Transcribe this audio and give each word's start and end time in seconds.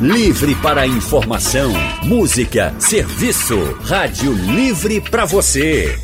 Livre 0.00 0.54
para 0.62 0.86
informação, 0.86 1.70
música, 2.04 2.74
serviço. 2.78 3.58
Rádio 3.82 4.32
Livre 4.32 4.98
para 4.98 5.26
você. 5.26 5.98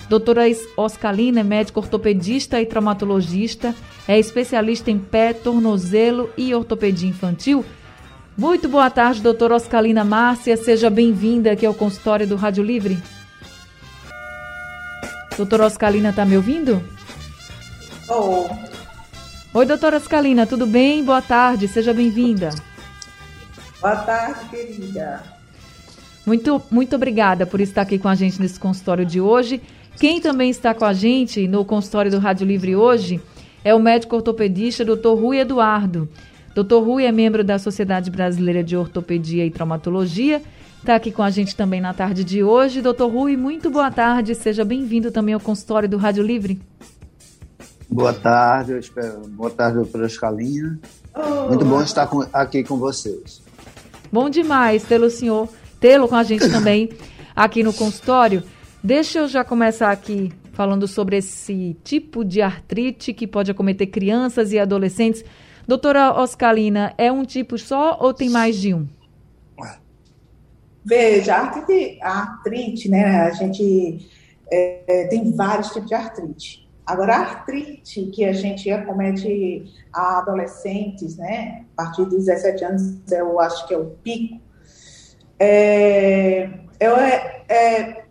Doutora 0.09 0.43
Oscalina 0.77 1.41
é 1.41 1.45
médica 1.45 1.79
ortopedista 1.79 2.61
e 2.61 2.67
traumatologista, 2.67 3.75
é 4.09 4.19
especialista 4.19 4.91
em 4.91 4.99
pé, 4.99 5.33
tornozelo 5.33 6.31
e 6.37 6.53
ortopedia 6.53 7.09
infantil 7.09 7.65
muito 8.37 8.69
boa 8.69 8.91
tarde, 8.91 9.21
doutora 9.21 9.57
Oscalina 9.57 10.05
Márcia. 10.05 10.57
Seja 10.57 10.89
bem-vinda 10.89 11.53
aqui 11.53 11.67
ao 11.67 11.75
consultório 11.75 12.27
do 12.27 12.37
Rádio 12.37 12.65
Livre. 12.65 12.99
Doutora 15.37 15.67
Oscalina, 15.67 16.11
está 16.11 16.25
me 16.25 16.37
ouvindo? 16.37 16.83
Oh. 18.09 18.49
Oi, 19.53 19.67
doutora 19.67 19.97
Oscalina, 19.97 20.47
tudo 20.47 20.67
bem? 20.67 21.05
Boa 21.05 21.23
tarde, 21.23 21.67
seja 21.67 21.93
bem-vinda. 21.93 22.51
Boa 23.81 23.97
tarde, 23.97 24.49
querida. 24.51 25.23
Muito, 26.27 26.63
muito 26.71 26.97
obrigada 26.97 27.47
por 27.47 27.61
estar 27.61 27.83
aqui 27.83 27.99
com 27.99 28.09
a 28.09 28.15
gente 28.15 28.41
nesse 28.41 28.61
consultório 28.61 29.05
de 29.05 29.21
hoje. 29.21 29.61
Quem 29.99 30.21
também 30.21 30.51
está 30.51 30.73
com 30.73 30.85
a 30.85 30.93
gente 30.93 31.49
no 31.49 31.65
consultório 31.65 32.11
do 32.11 32.19
Rádio 32.19 32.47
Livre 32.47 32.77
hoje 32.77 33.21
é 33.65 33.75
o 33.75 33.81
médico 33.81 34.17
ortopedista 34.17 34.85
Dr. 34.85 35.09
Rui 35.09 35.39
Eduardo. 35.39 36.09
Doutor 36.55 36.83
Rui 36.83 37.05
é 37.05 37.13
membro 37.13 37.45
da 37.45 37.59
Sociedade 37.59 38.11
Brasileira 38.11 38.63
de 38.63 38.77
Ortopedia 38.77 39.47
e 39.47 39.51
Traumatologia. 39.51 40.43
Está 40.79 40.97
aqui 40.97 41.13
com 41.13 41.23
a 41.23 41.31
gente 41.31 41.55
também 41.55 41.81
na 41.81 41.95
tarde 41.95 42.25
de 42.25 42.43
hoje. 42.43 42.83
Doutor 42.83 43.09
Rui, 43.11 43.37
muito 43.37 43.71
boa 43.71 43.91
tarde. 43.91 44.35
Seja 44.35 44.65
bem-vindo 44.65 45.11
também 45.13 45.35
ao 45.35 45.41
consultório 45.41 45.89
do 45.89 45.97
Rádio 45.97 46.25
Livre. 46.25 46.61
Boa 47.89 48.13
tarde, 48.13 48.79
espero... 48.79 49.21
boa 49.29 49.51
tarde, 49.51 49.77
doutora 49.77 50.07
Escalinha. 50.07 50.79
Oh. 51.15 51.49
Muito 51.49 51.65
bom 51.65 51.83
estar 51.83 52.07
com... 52.07 52.25
aqui 52.33 52.65
com 52.65 52.79
vocês. 52.79 53.43
Bom 54.13 54.31
demais 54.31 54.83
tê-lo, 54.85 55.11
senhor, 55.11 55.49
tê-lo 55.79 56.09
com 56.09 56.17
a 56.17 56.23
gente 56.23 56.49
também 56.51 56.91
aqui 57.35 57.63
no 57.63 57.73
consultório. 57.73 58.43
Deixa 58.83 59.21
eu 59.21 59.29
já 59.29 59.45
começar 59.45 59.91
aqui 59.91 60.33
falando 60.53 60.89
sobre 60.89 61.17
esse 61.17 61.77
tipo 61.85 62.25
de 62.25 62.43
artrite 62.43 63.13
que 63.13 63.27
pode 63.27 63.51
acometer 63.51 63.89
crianças 63.89 64.53
e 64.53 64.59
adolescentes. 64.59 65.25
Doutora 65.71 66.21
Oscalina, 66.21 66.93
é 66.99 67.13
um 67.13 67.25
tipo 67.25 67.57
só 67.57 67.97
ou 68.01 68.13
tem 68.13 68.29
mais 68.29 68.57
de 68.57 68.75
um? 68.75 68.89
Veja, 70.85 71.37
a 71.37 71.43
artrite, 71.43 71.99
a 72.03 72.11
artrite 72.23 72.89
né? 72.89 73.21
A 73.21 73.31
gente 73.31 74.11
é, 74.51 75.07
tem 75.09 75.31
vários 75.31 75.69
tipos 75.69 75.87
de 75.87 75.95
artrite. 75.95 76.69
Agora, 76.85 77.15
a 77.15 77.21
artrite 77.21 78.07
que 78.07 78.25
a 78.25 78.33
gente 78.33 78.69
acomete 78.69 79.73
a 79.93 80.19
adolescentes, 80.19 81.17
né? 81.17 81.65
A 81.77 81.85
partir 81.85 82.05
dos 82.07 82.25
17 82.25 82.65
anos, 82.65 83.13
eu 83.13 83.39
acho 83.39 83.69
que 83.69 83.73
é 83.73 83.79
o 83.79 83.91
pico. 84.03 84.41
É, 85.39 86.51
é, 86.81 87.45
é, 87.49 88.05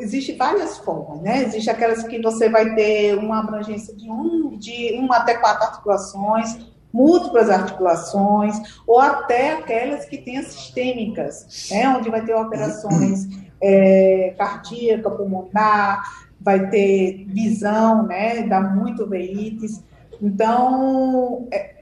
existe 0.00 0.34
várias 0.34 0.76
formas, 0.76 1.22
né? 1.22 1.44
Existe 1.44 1.70
aquelas 1.70 2.02
que 2.02 2.20
você 2.20 2.50
vai 2.50 2.74
ter 2.74 3.16
uma 3.16 3.40
abrangência 3.40 3.96
de 3.96 4.10
um, 4.10 4.54
de 4.58 4.98
uma 4.98 5.16
até 5.16 5.38
quatro 5.38 5.64
articulações, 5.64 6.75
múltiplas 6.92 7.50
articulações, 7.50 8.56
ou 8.86 8.98
até 8.98 9.52
aquelas 9.54 10.04
que 10.06 10.18
têm 10.18 10.42
sistêmicas, 10.42 11.68
né, 11.70 11.88
onde 11.88 12.10
vai 12.10 12.24
ter 12.24 12.34
operações 12.34 13.28
é, 13.60 14.34
cardíaca, 14.38 15.10
pulmonar, 15.10 16.02
vai 16.40 16.68
ter 16.70 17.24
visão, 17.28 18.06
né, 18.06 18.42
dá 18.42 18.60
muito 18.60 19.06
veites. 19.06 19.82
Então, 20.20 21.46
é, 21.52 21.76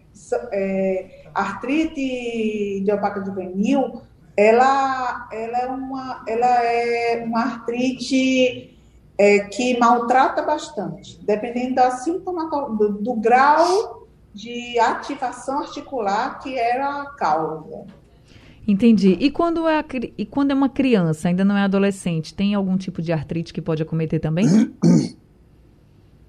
é, 0.53 1.25
artrite 1.35 2.79
idiopática 2.79 3.25
juvenil, 3.25 4.03
ela, 4.37 5.29
ela, 5.33 5.59
é 5.59 5.67
uma, 5.69 6.25
ela 6.27 6.65
é 6.65 7.25
uma 7.25 7.41
artrite 7.41 8.77
é, 9.17 9.41
que 9.41 9.79
maltrata 9.79 10.43
bastante, 10.43 11.25
dependendo 11.25 11.77
da 11.77 11.93
sintomatologia, 11.93 12.77
do, 12.77 12.93
do 12.99 13.15
grau 13.15 14.04
de 14.34 14.78
ativação 14.78 15.61
articular 15.61 16.41
que 16.41 16.59
era 16.59 17.03
a 17.03 17.06
causa. 17.06 17.87
Entendi. 18.67 19.17
E 19.21 19.31
quando, 19.31 19.69
é 19.69 19.78
a, 19.78 19.84
e 20.17 20.25
quando 20.25 20.50
é 20.50 20.55
uma 20.55 20.69
criança, 20.69 21.28
ainda 21.28 21.45
não 21.45 21.56
é 21.56 21.62
adolescente, 21.62 22.34
tem 22.34 22.55
algum 22.55 22.77
tipo 22.77 23.03
de 23.03 23.12
artrite 23.12 23.53
que 23.53 23.61
pode 23.61 23.83
acometer 23.83 24.21
também? 24.21 24.47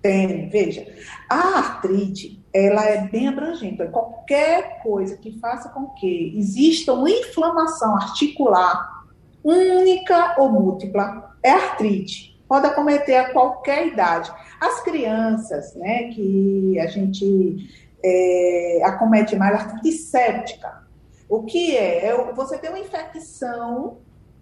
Tem, 0.01 0.49
veja. 0.49 0.85
A 1.27 1.57
artrite, 1.57 2.39
ela 2.53 2.85
é 2.85 3.07
bem 3.07 3.27
abrangente. 3.27 3.83
Qualquer 3.87 4.83
coisa 4.83 5.17
que 5.17 5.39
faça 5.39 5.69
com 5.69 5.87
que 5.95 6.31
exista 6.37 6.93
uma 6.93 7.09
inflamação 7.09 7.95
articular, 7.95 9.03
única 9.43 10.35
ou 10.39 10.51
múltipla, 10.51 11.35
é 11.41 11.49
artrite. 11.49 12.39
Pode 12.47 12.67
acometer 12.67 13.17
a 13.17 13.31
qualquer 13.31 13.87
idade. 13.87 14.31
As 14.61 14.83
crianças, 14.83 15.73
né, 15.73 16.09
que 16.09 16.77
a 16.79 16.85
gente 16.85 17.84
é, 18.05 18.81
acomete 18.83 19.35
mais 19.35 19.55
artrite 19.55 19.91
séptica. 19.93 20.85
O 21.27 21.43
que 21.43 21.75
é? 21.75 22.05
é? 22.05 22.33
Você 22.33 22.57
tem 22.59 22.69
uma 22.69 22.79
infecção 22.79 23.97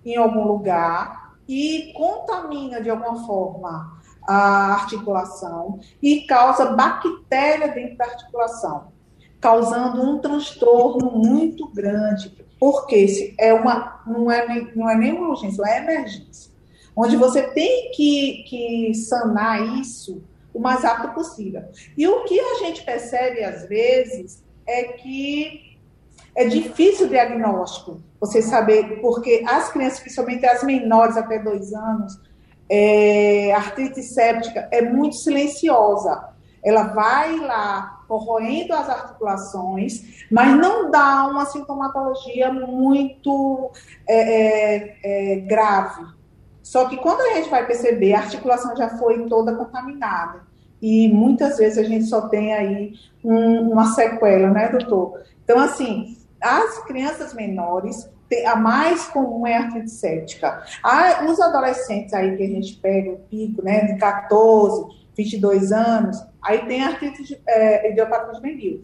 em 0.06 0.18
algum 0.18 0.46
lugar 0.46 1.34
e 1.48 1.94
contamina 1.96 2.82
de 2.82 2.90
alguma 2.90 3.26
forma 3.26 4.02
a 4.28 4.74
articulação 4.74 5.80
e 6.02 6.22
causa 6.22 6.74
bactéria 6.74 7.70
dentro 7.70 7.98
da 7.98 8.06
articulação, 8.06 8.88
causando 9.40 10.02
um 10.02 10.20
transtorno 10.20 11.12
muito 11.12 11.68
grande, 11.70 12.34
porque 12.60 13.34
é 13.38 13.54
uma, 13.54 14.02
não, 14.06 14.30
é, 14.30 14.72
não 14.76 14.90
é 14.90 14.96
nem 14.96 15.14
uma 15.14 15.30
urgência, 15.30 15.62
é 15.62 15.80
uma 15.80 15.92
emergência, 15.92 16.52
onde 16.96 17.16
você 17.16 17.44
tem 17.44 17.92
que, 17.92 18.44
que 18.48 18.94
sanar 18.94 19.62
isso 19.80 20.22
o 20.54 20.60
mais 20.60 20.84
rápido 20.84 21.14
possível. 21.14 21.64
E 21.98 22.08
o 22.08 22.24
que 22.24 22.40
a 22.40 22.56
gente 22.60 22.84
percebe 22.84 23.44
às 23.44 23.68
vezes 23.68 24.44
é 24.66 24.84
que 24.84 25.78
é 26.36 26.46
difícil 26.46 27.06
o 27.06 27.10
diagnóstico, 27.10 28.02
você 28.20 28.42
saber, 28.42 29.02
porque 29.02 29.44
as 29.48 29.72
crianças, 29.72 30.00
principalmente 30.00 30.46
as 30.46 30.64
menores 30.64 31.18
até 31.18 31.40
dois 31.40 31.74
anos, 31.74 32.20
é, 32.70 33.54
artrite 33.54 34.02
séptica 34.02 34.68
é 34.72 34.82
muito 34.82 35.16
silenciosa. 35.16 36.30
Ela 36.64 36.84
vai 36.84 37.38
lá 37.38 38.04
corroendo 38.08 38.74
as 38.74 38.90
articulações, 38.90 40.26
mas 40.32 40.56
não 40.56 40.90
dá 40.90 41.28
uma 41.28 41.46
sintomatologia 41.46 42.52
muito 42.52 43.70
é, 44.08 44.94
é, 45.04 45.34
é 45.34 45.36
grave. 45.42 46.06
Só 46.64 46.88
que 46.88 46.96
quando 46.96 47.20
a 47.20 47.36
gente 47.36 47.50
vai 47.50 47.68
perceber, 47.68 48.14
a 48.14 48.20
articulação 48.20 48.76
já 48.76 48.90
foi 48.98 49.28
toda 49.28 49.54
contaminada. 49.54 50.42
E 50.82 51.10
muitas 51.10 51.58
vezes 51.58 51.78
a 51.78 51.84
gente 51.84 52.06
só 52.06 52.30
tem 52.30 52.54
aí 52.54 52.94
um, 53.24 53.72
uma 53.72 53.94
sequela, 53.94 54.50
né, 54.50 54.70
doutor? 54.70 55.22
Então, 55.44 55.60
assim, 55.60 56.18
as 56.42 56.80
crianças 56.86 57.34
menores, 57.34 58.10
a 58.46 58.56
mais 58.56 59.06
comum 59.06 59.46
é 59.46 59.56
a 59.56 59.64
artrite 59.64 59.92
séptica. 59.92 60.64
Os 61.30 61.40
adolescentes 61.40 62.14
aí 62.14 62.36
que 62.36 62.44
a 62.44 62.48
gente 62.48 62.76
pega 62.78 63.12
o 63.12 63.18
pico, 63.18 63.64
né, 63.64 63.86
de 63.86 63.98
14, 63.98 64.86
22 65.16 65.72
anos, 65.72 66.18
aí 66.42 66.66
tem 66.66 66.84
a 66.84 66.88
artrite 66.88 67.42
é, 67.48 67.92
idiopática 67.92 68.36
juvenil, 68.36 68.84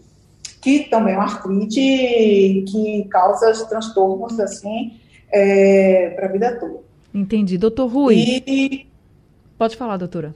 que 0.62 0.89
também 0.89 1.15
é 1.15 1.18
uma 1.18 1.25
artrite 1.25 2.65
que 2.68 3.07
causa 3.09 3.65
transtornos, 3.68 4.39
assim, 4.39 5.00
é, 5.31 6.12
para 6.12 6.27
a 6.27 6.31
vida 6.31 6.59
toda. 6.59 6.88
Entendi. 7.13 7.57
Doutor 7.57 7.88
Rui. 7.88 8.15
E... 8.17 8.88
Pode 9.57 9.75
falar, 9.75 9.97
doutora. 9.97 10.35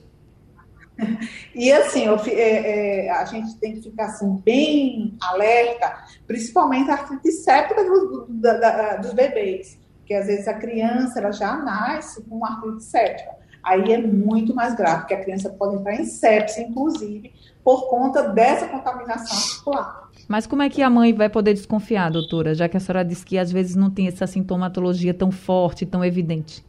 E 1.54 1.72
assim, 1.72 2.04
eu, 2.04 2.16
é, 2.26 3.06
é, 3.06 3.10
a 3.10 3.24
gente 3.24 3.56
tem 3.56 3.74
que 3.74 3.82
ficar 3.82 4.06
assim, 4.06 4.36
bem 4.44 5.16
alerta, 5.20 6.04
principalmente 6.26 6.90
a 6.90 6.94
artrite 6.94 7.30
séptica 7.30 7.84
do, 7.84 8.26
do, 8.28 8.42
da, 8.42 8.96
dos 8.96 9.12
bebês, 9.12 9.78
que 10.04 10.14
às 10.14 10.26
vezes 10.26 10.48
a 10.48 10.54
criança 10.54 11.20
ela 11.20 11.32
já 11.32 11.56
nasce 11.56 12.22
com 12.24 12.44
artrite 12.44 12.84
séptica. 12.84 13.30
aí 13.62 13.92
é 13.92 13.98
muito 13.98 14.54
mais 14.54 14.74
grave, 14.74 15.00
porque 15.00 15.14
a 15.14 15.22
criança 15.22 15.50
pode 15.50 15.76
entrar 15.76 15.94
em 15.94 16.04
sepsia, 16.04 16.64
inclusive, 16.64 17.32
por 17.62 17.88
conta 17.88 18.28
dessa 18.28 18.68
contaminação 18.68 19.36
articular. 19.36 20.03
Mas 20.28 20.46
como 20.46 20.62
é 20.62 20.70
que 20.70 20.82
a 20.82 20.90
mãe 20.90 21.12
vai 21.12 21.28
poder 21.28 21.54
desconfiar, 21.54 22.10
doutora, 22.10 22.54
já 22.54 22.68
que 22.68 22.76
a 22.76 22.80
senhora 22.80 23.04
disse 23.04 23.24
que 23.24 23.38
às 23.38 23.52
vezes 23.52 23.76
não 23.76 23.90
tem 23.90 24.08
essa 24.08 24.26
sintomatologia 24.26 25.12
tão 25.12 25.30
forte, 25.30 25.84
tão 25.84 26.04
evidente? 26.04 26.64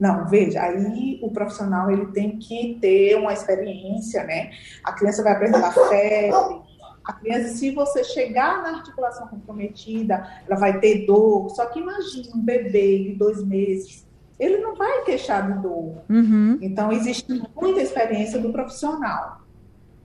Não, 0.00 0.26
veja, 0.26 0.60
aí 0.62 1.20
o 1.22 1.30
profissional 1.30 1.90
ele 1.90 2.06
tem 2.06 2.36
que 2.38 2.76
ter 2.80 3.16
uma 3.16 3.32
experiência, 3.32 4.24
né? 4.24 4.50
A 4.82 4.92
criança 4.92 5.22
vai 5.22 5.32
apresentar 5.32 5.72
febre, 5.72 6.62
a 7.04 7.12
criança, 7.14 7.54
se 7.54 7.70
você 7.72 8.04
chegar 8.04 8.62
na 8.62 8.78
articulação 8.78 9.26
comprometida, 9.26 10.26
ela 10.46 10.58
vai 10.58 10.78
ter 10.78 11.04
dor. 11.06 11.50
Só 11.50 11.66
que 11.66 11.80
imagine 11.80 12.28
um 12.34 12.40
bebê 12.40 12.98
de 13.04 13.14
dois 13.14 13.44
meses, 13.44 14.06
ele 14.38 14.58
não 14.58 14.74
vai 14.74 15.02
queixar 15.04 15.52
de 15.52 15.62
dor. 15.62 16.02
Uhum. 16.08 16.58
Então, 16.60 16.92
existe 16.92 17.42
muita 17.54 17.80
experiência 17.80 18.40
do 18.40 18.52
profissional. 18.52 19.42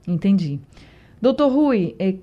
Entendi. 0.08 0.60
Doutor 1.22 1.52
Rui, 1.52 1.96
é, 1.98 2.16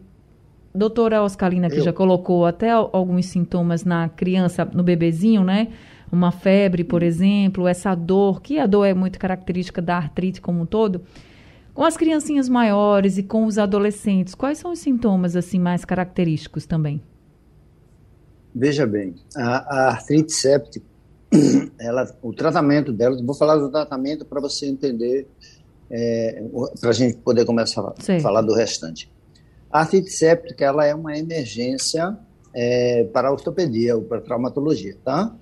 doutora 0.75 1.23
Oscalina, 1.23 1.69
que 1.69 1.79
Eu. 1.79 1.85
já 1.85 1.93
colocou 1.93 2.47
até 2.47 2.71
alguns 2.71 3.27
sintomas 3.27 3.85
na 3.85 4.09
criança, 4.09 4.65
no 4.65 4.83
bebezinho, 4.83 5.45
né? 5.45 5.69
Uma 6.11 6.31
febre, 6.31 6.85
por 6.85 7.03
exemplo, 7.03 7.67
essa 7.67 7.95
dor, 7.95 8.41
que 8.41 8.59
a 8.59 8.67
dor 8.67 8.85
é 8.85 8.95
muito 8.95 9.19
característica 9.19 9.83
da 9.83 9.97
artrite 9.97 10.41
como 10.41 10.63
um 10.63 10.67
todo. 10.67 11.03
Com 11.73 11.83
as 11.83 11.97
criancinhas 11.97 12.49
maiores 12.49 13.19
e 13.19 13.23
com 13.23 13.47
os 13.47 13.59
adolescentes, 13.59 14.35
quais 14.35 14.59
são 14.59 14.71
os 14.71 14.79
sintomas 14.79 15.35
assim 15.35 15.59
mais 15.59 15.85
característicos 15.85 16.67
também? 16.67 17.01
Veja 18.55 18.87
bem, 18.87 19.17
a, 19.37 19.57
a 19.57 19.89
artrite 19.91 20.33
séptica, 20.33 20.87
ela, 21.81 22.07
o 22.23 22.33
tratamento 22.33 22.93
dela, 22.93 23.21
vou 23.21 23.35
falar 23.35 23.57
do 23.57 23.69
tratamento 23.69 24.25
para 24.25 24.41
você 24.41 24.67
entender, 24.67 25.27
é, 25.91 26.43
para 26.81 26.91
a 26.91 26.93
gente 26.93 27.17
poder 27.19 27.45
começar 27.45 27.81
a 27.83 28.21
falar 28.21 28.43
do 28.43 28.55
restante. 28.55 29.11
A 29.71 29.81
artrite 29.81 30.11
séptica 30.11 30.65
ela 30.65 30.85
é 30.87 30.95
uma 30.95 31.17
emergência 31.17 32.17
é, 32.55 33.05
para 33.13 33.29
a 33.29 33.33
ortopedia 33.33 33.97
ou 33.97 34.03
para 34.03 34.19
a 34.19 34.21
traumatologia, 34.21 34.97
tá? 35.05 35.35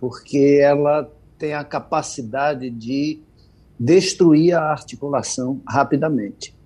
Porque 0.00 0.58
ela 0.62 1.10
tem 1.38 1.54
a 1.54 1.62
capacidade 1.62 2.70
de 2.70 3.20
destruir 3.78 4.54
a 4.54 4.70
articulação 4.70 5.60
rapidamente. 5.68 6.56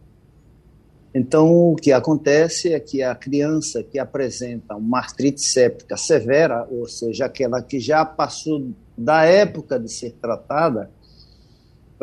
Então, 1.13 1.73
o 1.73 1.75
que 1.75 1.91
acontece 1.91 2.73
é 2.73 2.79
que 2.79 3.03
a 3.03 3.17
criança 3.17 3.83
que 3.83 3.99
apresenta 3.99 4.77
uma 4.77 4.99
artrite 4.99 5.41
séptica 5.41 5.97
severa, 5.97 6.67
ou 6.71 6.87
seja, 6.87 7.27
aquela 7.27 7.61
que 7.61 7.81
já 7.81 8.05
passou 8.05 8.71
da 8.97 9.25
época 9.25 9.79
de 9.79 9.93
ser 9.93 10.13
tratada, 10.21 10.89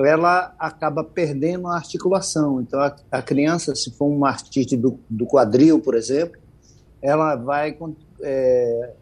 ela 0.06 0.54
acaba 0.60 1.04
perdendo 1.04 1.68
a 1.68 1.76
articulação. 1.76 2.62
Então, 2.62 2.80
a, 2.80 2.96
a 3.12 3.22
criança, 3.22 3.76
se 3.76 3.92
for 3.92 4.06
uma 4.06 4.30
artrite 4.30 4.78
do, 4.78 5.00
do 5.10 5.26
quadril, 5.26 5.80
por 5.80 5.96
exemplo, 5.96 6.40
ela 7.02 7.36
vai, 7.36 7.78
é, 8.22 8.94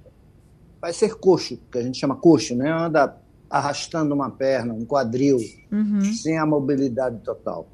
vai 0.81 0.93
ser 0.93 1.15
coxo, 1.15 1.57
que 1.71 1.77
a 1.77 1.81
gente 1.81 1.99
chama 1.99 2.15
coxo, 2.15 2.55
né? 2.55 2.71
Anda 2.71 3.17
arrastando 3.49 4.13
uma 4.13 4.29
perna, 4.29 4.73
um 4.73 4.85
quadril, 4.85 5.37
uhum. 5.71 6.01
sem 6.13 6.37
a 6.37 6.45
mobilidade 6.45 7.19
total. 7.19 7.67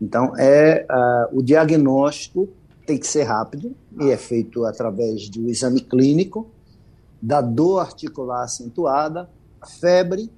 Então, 0.00 0.36
é 0.36 0.86
uh, 0.88 1.38
o 1.38 1.42
diagnóstico 1.42 2.48
tem 2.86 2.98
que 2.98 3.06
ser 3.06 3.24
rápido 3.24 3.74
e 4.00 4.10
é 4.10 4.16
feito 4.16 4.64
através 4.64 5.28
do 5.28 5.48
exame 5.48 5.80
clínico, 5.80 6.48
da 7.20 7.40
dor 7.40 7.80
articular 7.80 8.44
acentuada, 8.44 9.28
febre 9.80 10.30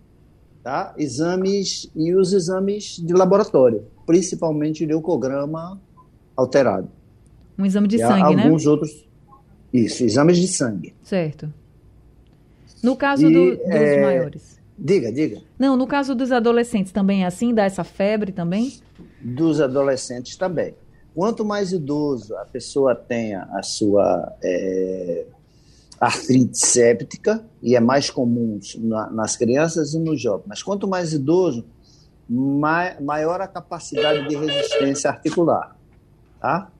tá? 0.62 0.94
exames 0.96 1.90
e 1.94 2.14
os 2.14 2.32
exames 2.32 2.96
de 2.96 3.12
laboratório, 3.12 3.84
principalmente 4.06 4.84
leucograma 4.84 5.80
alterado. 6.36 6.88
Um 7.58 7.66
exame 7.66 7.88
de 7.88 7.96
e 7.96 7.98
sangue, 7.98 8.22
alguns 8.22 8.36
né? 8.36 8.44
Alguns 8.44 8.66
outros. 8.66 9.08
Isso, 9.72 10.04
exames 10.04 10.38
de 10.38 10.48
sangue. 10.48 10.94
Certo. 11.02 11.52
No 12.82 12.96
caso 12.96 13.26
e, 13.26 13.32
do, 13.32 13.56
dos 13.56 13.66
é... 13.66 14.02
maiores. 14.02 14.60
Diga, 14.78 15.12
diga. 15.12 15.42
Não, 15.58 15.76
no 15.76 15.86
caso 15.86 16.14
dos 16.14 16.32
adolescentes 16.32 16.90
também 16.90 17.24
é 17.24 17.26
assim? 17.26 17.52
Dá 17.52 17.64
essa 17.64 17.84
febre 17.84 18.32
também? 18.32 18.72
Dos 19.20 19.60
adolescentes 19.60 20.36
também. 20.36 20.74
Quanto 21.14 21.44
mais 21.44 21.70
idoso 21.70 22.34
a 22.36 22.46
pessoa 22.46 22.94
tenha 22.94 23.42
a 23.52 23.62
sua 23.62 24.32
é, 24.42 25.26
artrite 26.00 26.58
séptica, 26.58 27.44
e 27.62 27.76
é 27.76 27.80
mais 27.80 28.08
comum 28.08 28.58
na, 28.78 29.10
nas 29.10 29.36
crianças 29.36 29.92
e 29.92 29.98
nos 29.98 30.20
jovens. 30.20 30.46
Mas 30.46 30.62
quanto 30.62 30.88
mais 30.88 31.12
idoso, 31.12 31.66
mai, 32.26 32.98
maior 33.00 33.40
a 33.42 33.46
capacidade 33.46 34.26
de 34.26 34.34
resistência 34.34 35.10
articular. 35.10 35.76
Tá? 36.40 36.70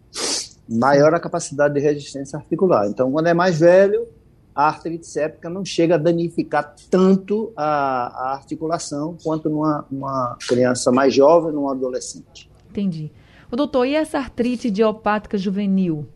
Maior 0.66 1.12
a 1.12 1.20
capacidade 1.20 1.74
de 1.74 1.80
resistência 1.80 2.38
articular. 2.38 2.86
Então, 2.86 3.12
quando 3.12 3.26
é 3.26 3.34
mais 3.34 3.60
velho, 3.60 4.08
a 4.54 4.68
artrite 4.68 5.06
séptica 5.06 5.50
não 5.50 5.64
chega 5.64 5.96
a 5.96 5.98
danificar 5.98 6.74
tanto 6.88 7.52
a, 7.54 8.28
a 8.28 8.32
articulação 8.32 9.18
quanto 9.22 9.50
numa, 9.50 10.36
criança 10.48 10.90
mais 10.90 11.14
jovem, 11.14 11.52
num 11.52 11.68
adolescente. 11.68 12.50
Entendi. 12.70 13.12
O 13.50 13.56
doutor, 13.56 13.84
e 13.84 13.94
essa 13.94 14.18
artrite 14.18 14.68
idiopática 14.68 15.36
juvenil? 15.36 16.06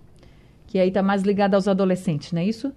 Que 0.67 0.79
aí 0.79 0.89
está 0.89 1.03
mais 1.03 1.23
ligada 1.23 1.57
aos 1.57 1.69
adolescentes, 1.69 2.33
não 2.33 2.41
é 2.41 2.47
isso? 2.47 2.73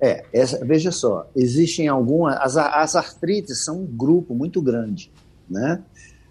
É, 0.00 0.24
essa, 0.32 0.64
veja 0.64 0.90
só, 0.90 1.26
existem 1.34 1.88
algumas. 1.88 2.36
As, 2.36 2.56
as 2.56 2.96
artrites 2.96 3.64
são 3.64 3.82
um 3.82 3.86
grupo 3.86 4.34
muito 4.34 4.60
grande, 4.60 5.10
né? 5.48 5.82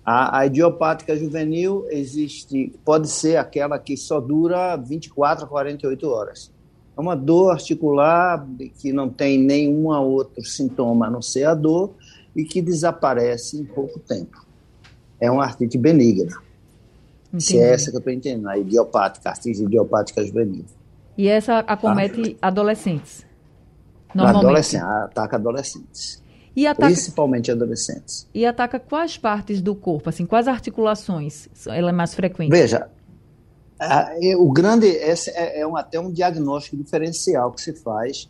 A, 0.05 0.39
a, 0.39 0.45
idiopática 0.45 1.15
juvenil 1.15 1.87
existe, 1.89 2.73
pode 2.83 3.09
ser 3.09 3.37
aquela 3.37 3.79
que 3.79 3.95
só 3.95 4.19
dura 4.19 4.75
24 4.75 5.45
a 5.45 5.47
48 5.47 6.09
horas. 6.09 6.51
É 6.95 6.99
uma 6.99 7.15
dor 7.15 7.51
articular 7.51 8.45
que 8.77 8.91
não 8.91 9.09
tem 9.09 9.39
nenhum 9.39 9.87
outro 9.87 10.43
sintoma 10.43 11.07
a 11.07 11.09
não 11.09 11.21
ser 11.21 11.45
a 11.45 11.55
dor 11.55 11.93
e 12.35 12.43
que 12.43 12.61
desaparece 12.61 13.57
em 13.57 13.63
pouco 13.63 13.97
tempo. 13.99 14.45
É 15.19 15.31
uma 15.31 15.45
artrite 15.45 15.77
benigna. 15.77 16.37
Entendi. 17.27 17.43
Se 17.43 17.57
é 17.57 17.71
essa 17.71 17.89
que 17.89 17.95
eu 17.95 17.99
estou 17.99 18.13
entendendo, 18.13 18.47
a 18.49 18.57
idiopática, 18.57 19.29
a 19.29 19.31
artrite 19.31 19.63
idiopática 19.63 20.23
juvenil. 20.23 20.65
E 21.17 21.27
essa 21.27 21.59
acomete 21.59 22.37
ah. 22.41 22.47
adolescentes? 22.49 23.25
Normalmente. 24.13 24.77
ataca 24.77 25.37
adolescentes. 25.37 26.21
E 26.55 26.67
ataca, 26.67 26.87
principalmente 26.87 27.51
adolescentes. 27.51 28.27
E 28.33 28.45
ataca 28.45 28.79
quais 28.79 29.17
partes 29.17 29.61
do 29.61 29.73
corpo, 29.73 30.09
assim, 30.09 30.25
quais 30.25 30.47
articulações 30.47 31.47
ela 31.67 31.89
é 31.89 31.93
mais 31.93 32.13
frequente? 32.13 32.51
Veja, 32.51 32.89
a, 33.79 34.11
o 34.37 34.51
grande, 34.51 34.87
esse 34.87 35.31
é, 35.31 35.61
é 35.61 35.67
um, 35.67 35.75
até 35.75 35.99
um 35.99 36.11
diagnóstico 36.11 36.77
diferencial 36.77 37.51
que 37.51 37.61
se 37.61 37.73
faz 37.73 38.29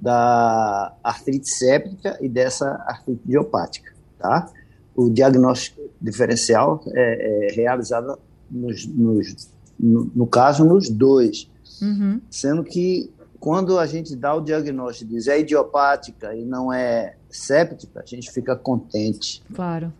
da 0.00 0.94
artrite 1.02 1.48
séptica 1.48 2.16
e 2.20 2.28
dessa 2.28 2.68
artrite 2.86 3.20
idiopática, 3.24 3.92
tá? 4.18 4.48
O 4.94 5.10
diagnóstico 5.10 5.80
diferencial 6.00 6.80
é, 6.94 7.48
é 7.48 7.54
realizado 7.54 8.18
nos, 8.50 8.86
nos, 8.86 9.50
no, 9.78 10.10
no, 10.14 10.26
caso 10.26 10.64
nos 10.64 10.88
dois, 10.88 11.50
uhum. 11.82 12.20
sendo 12.30 12.62
que 12.62 13.10
quando 13.44 13.78
a 13.78 13.84
gente 13.84 14.16
dá 14.16 14.34
o 14.34 14.40
diagnóstico 14.40 15.10
e 15.10 15.16
diz 15.16 15.28
é 15.28 15.38
idiopática 15.38 16.34
e 16.34 16.46
não 16.46 16.72
é 16.72 17.14
séptica, 17.28 18.00
a 18.00 18.06
gente 18.06 18.32
fica 18.32 18.56
contente. 18.56 19.42
Claro. 19.52 19.92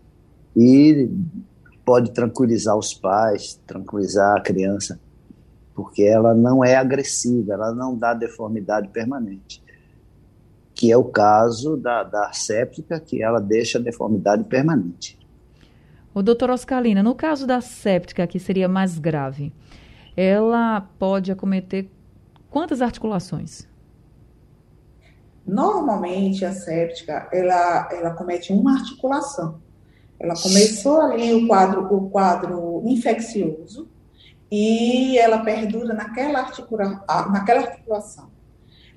E 0.57 1.11
pode 1.85 2.11
tranquilizar 2.13 2.75
os 2.75 2.95
pais, 2.95 3.61
tranquilizar 3.67 4.39
a 4.39 4.41
criança, 4.41 4.99
porque 5.75 6.05
ela 6.05 6.33
não 6.33 6.65
é 6.65 6.75
agressiva, 6.75 7.53
ela 7.53 7.75
não 7.75 7.95
dá 7.95 8.15
deformidade 8.15 8.89
permanente. 8.89 9.63
Que 10.75 10.91
é 10.91 10.97
o 10.97 11.05
caso 11.05 11.77
da, 11.77 12.03
da 12.03 12.33
séptica, 12.33 12.99
que 12.99 13.23
ela 13.23 13.41
deixa 13.41 13.79
deformidade 13.79 14.45
permanente. 14.45 15.19
O 16.15 16.23
doutor 16.23 16.49
Oscalina, 16.49 17.03
no 17.03 17.15
caso 17.15 17.47
da 17.47 17.61
séptica, 17.61 18.27
que 18.27 18.39
seria 18.39 18.69
mais 18.71 18.99
grave, 18.99 19.53
ela 20.17 20.81
pode 20.99 21.31
acometer 21.31 21.91
Quantas 22.55 22.81
articulações? 22.81 23.67
Normalmente 25.45 26.45
a 26.45 26.53
séptica 26.53 27.29
ela, 27.33 27.89
ela 27.91 28.11
comete 28.13 28.53
uma 28.53 28.75
articulação. 28.75 29.61
Ela 30.21 30.35
começou 30.41 31.01
ali 31.01 31.35
o 31.35 31.49
quadro, 31.49 31.93
o 31.93 32.09
quadro 32.11 32.81
infeccioso 32.85 33.89
e 34.49 35.19
ela 35.19 35.41
perdura 35.41 35.95
naquela, 35.95 36.43
articula, 36.43 37.05
naquela 37.33 37.63
articulação. 37.63 38.31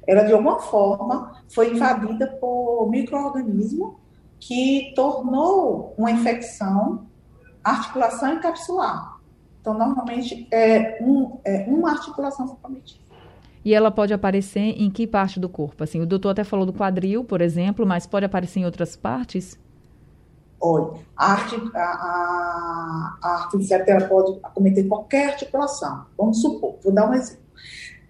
Ela, 0.05 0.21
de 0.21 0.33
alguma 0.33 0.59
forma, 0.59 1.41
foi 1.49 1.73
invadida 1.73 2.27
por 2.39 2.87
microorganismo 2.91 3.99
que 4.39 4.93
tornou 4.95 5.95
uma 5.97 6.11
infecção 6.11 7.07
articulação 7.63 8.35
encapsular. 8.35 9.19
Então, 9.59 9.73
normalmente, 9.73 10.47
é, 10.51 11.03
um, 11.03 11.39
é 11.43 11.65
uma 11.67 11.89
articulação 11.93 12.47
comprometida. 12.47 13.06
E 13.67 13.73
ela 13.73 13.91
pode 13.91 14.13
aparecer 14.13 14.81
em 14.81 14.89
que 14.89 15.05
parte 15.05 15.41
do 15.41 15.49
corpo? 15.49 15.83
Assim, 15.83 15.99
o 15.99 16.05
doutor 16.05 16.29
até 16.29 16.45
falou 16.45 16.65
do 16.65 16.71
quadril, 16.71 17.25
por 17.25 17.41
exemplo, 17.41 17.85
mas 17.85 18.07
pode 18.07 18.25
aparecer 18.25 18.61
em 18.61 18.65
outras 18.65 18.95
partes? 18.95 19.59
Olha, 20.57 21.01
a, 21.17 21.33
arte, 21.33 21.55
a, 21.75 21.79
a, 21.81 23.17
a 23.21 23.29
artrite 23.41 23.73
ela 23.73 24.07
pode 24.07 24.39
acometer 24.41 24.87
qualquer 24.87 25.31
articulação. 25.31 26.05
Vamos 26.17 26.41
supor, 26.41 26.77
vou 26.81 26.93
dar 26.93 27.09
um 27.09 27.13
exemplo. 27.13 27.43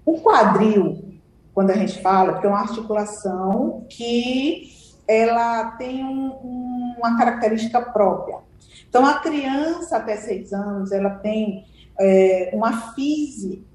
O 0.05 0.21
quadril, 0.21 1.19
quando 1.55 1.71
a 1.71 1.75
gente 1.75 2.03
fala, 2.03 2.33
porque 2.33 2.45
é 2.45 2.49
uma 2.51 2.59
articulação 2.59 3.83
que 3.89 4.69
ela 5.07 5.71
tem 5.71 6.05
um, 6.05 6.93
uma 6.99 7.17
característica 7.17 7.81
própria. 7.81 8.41
Então, 8.87 9.03
a 9.03 9.15
criança 9.21 9.97
até 9.97 10.17
seis 10.17 10.53
anos, 10.53 10.91
ela 10.91 11.09
tem 11.09 11.65
é, 11.99 12.51
uma 12.53 12.93
fise 12.93 13.65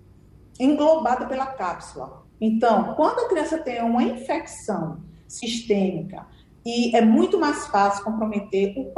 englobada 0.59 1.27
pela 1.27 1.47
cápsula. 1.47 2.23
Então, 2.41 2.95
quando 2.95 3.21
a 3.21 3.29
criança 3.29 3.59
tem 3.59 3.83
uma 3.83 4.03
infecção 4.03 5.01
sistêmica, 5.29 6.27
e 6.65 6.95
é 6.97 7.01
muito 7.01 7.39
mais 7.39 7.67
fácil 7.67 8.05
comprometer 8.05 8.75
o 8.79 8.93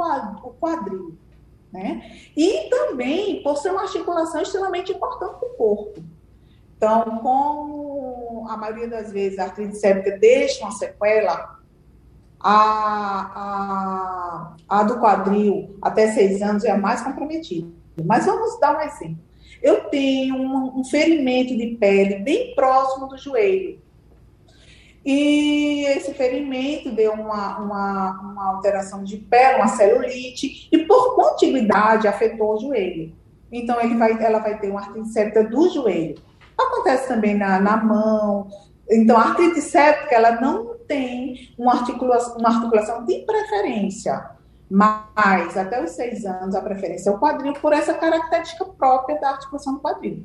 quadril, 0.59 1.17
né? 1.71 2.11
E 2.35 2.69
também 2.69 3.41
por 3.41 3.57
ser 3.57 3.71
uma 3.71 3.81
articulação 3.81 4.41
extremamente 4.41 4.91
importante 4.91 5.39
para 5.39 5.49
o 5.49 5.53
corpo. 5.55 6.03
Então, 6.77 7.19
como 7.19 8.45
a 8.49 8.57
maioria 8.57 8.87
das 8.87 9.11
vezes 9.11 9.39
a 9.39 9.45
artrite 9.45 9.77
séptica 9.77 10.17
deixa 10.17 10.63
uma 10.63 10.71
sequela, 10.71 11.59
a, 12.39 13.31
a, 13.35 14.55
a 14.69 14.83
do 14.83 14.99
quadril 14.99 15.75
até 15.81 16.11
seis 16.11 16.41
anos 16.41 16.63
é 16.63 16.71
a 16.71 16.77
mais 16.77 17.01
comprometida. 17.01 17.67
Mas 18.05 18.25
vamos 18.25 18.59
dar 18.59 18.77
um 18.77 18.81
exemplo. 18.81 19.17
Eu 19.61 19.85
tenho 19.85 20.35
um, 20.35 20.79
um 20.79 20.83
ferimento 20.83 21.55
de 21.55 21.75
pele 21.79 22.19
bem 22.19 22.53
próximo 22.55 23.07
do 23.07 23.17
joelho. 23.17 23.79
E 25.05 25.85
esse 25.85 26.13
ferimento 26.15 26.91
deu 26.91 27.13
uma, 27.13 27.59
uma, 27.59 28.21
uma 28.21 28.55
alteração 28.55 29.03
de 29.03 29.17
pele, 29.17 29.57
uma 29.57 29.67
celulite, 29.67 30.67
e 30.71 30.79
por 30.79 31.15
contiguidade 31.15 32.07
afetou 32.07 32.55
o 32.55 32.59
joelho. 32.59 33.13
Então, 33.51 33.75
vai, 33.97 34.23
ela 34.23 34.39
vai 34.39 34.57
ter 34.59 34.69
uma 34.69 34.81
artrite 34.81 35.09
séptica 35.09 35.43
do 35.43 35.69
joelho. 35.69 36.15
Acontece 36.57 37.07
também 37.07 37.35
na, 37.37 37.59
na 37.59 37.77
mão. 37.77 38.47
Então, 38.89 39.15
a 39.15 39.29
artrite 39.29 39.61
séptica, 39.61 40.15
ela 40.15 40.41
não 40.41 40.75
tem 40.87 41.53
uma 41.57 41.73
articulação, 41.73 42.37
uma 42.37 42.49
articulação 42.49 43.05
de 43.05 43.19
preferência, 43.19 44.31
mas 44.69 45.55
até 45.55 45.83
os 45.83 45.91
seis 45.91 46.25
anos 46.25 46.55
a 46.55 46.61
preferência 46.61 47.09
é 47.09 47.13
o 47.13 47.19
quadril 47.19 47.53
por 47.53 47.73
essa 47.73 47.93
característica 47.93 48.65
própria 48.65 49.19
da 49.19 49.31
articulação 49.31 49.75
do 49.75 49.79
quadril. 49.79 50.23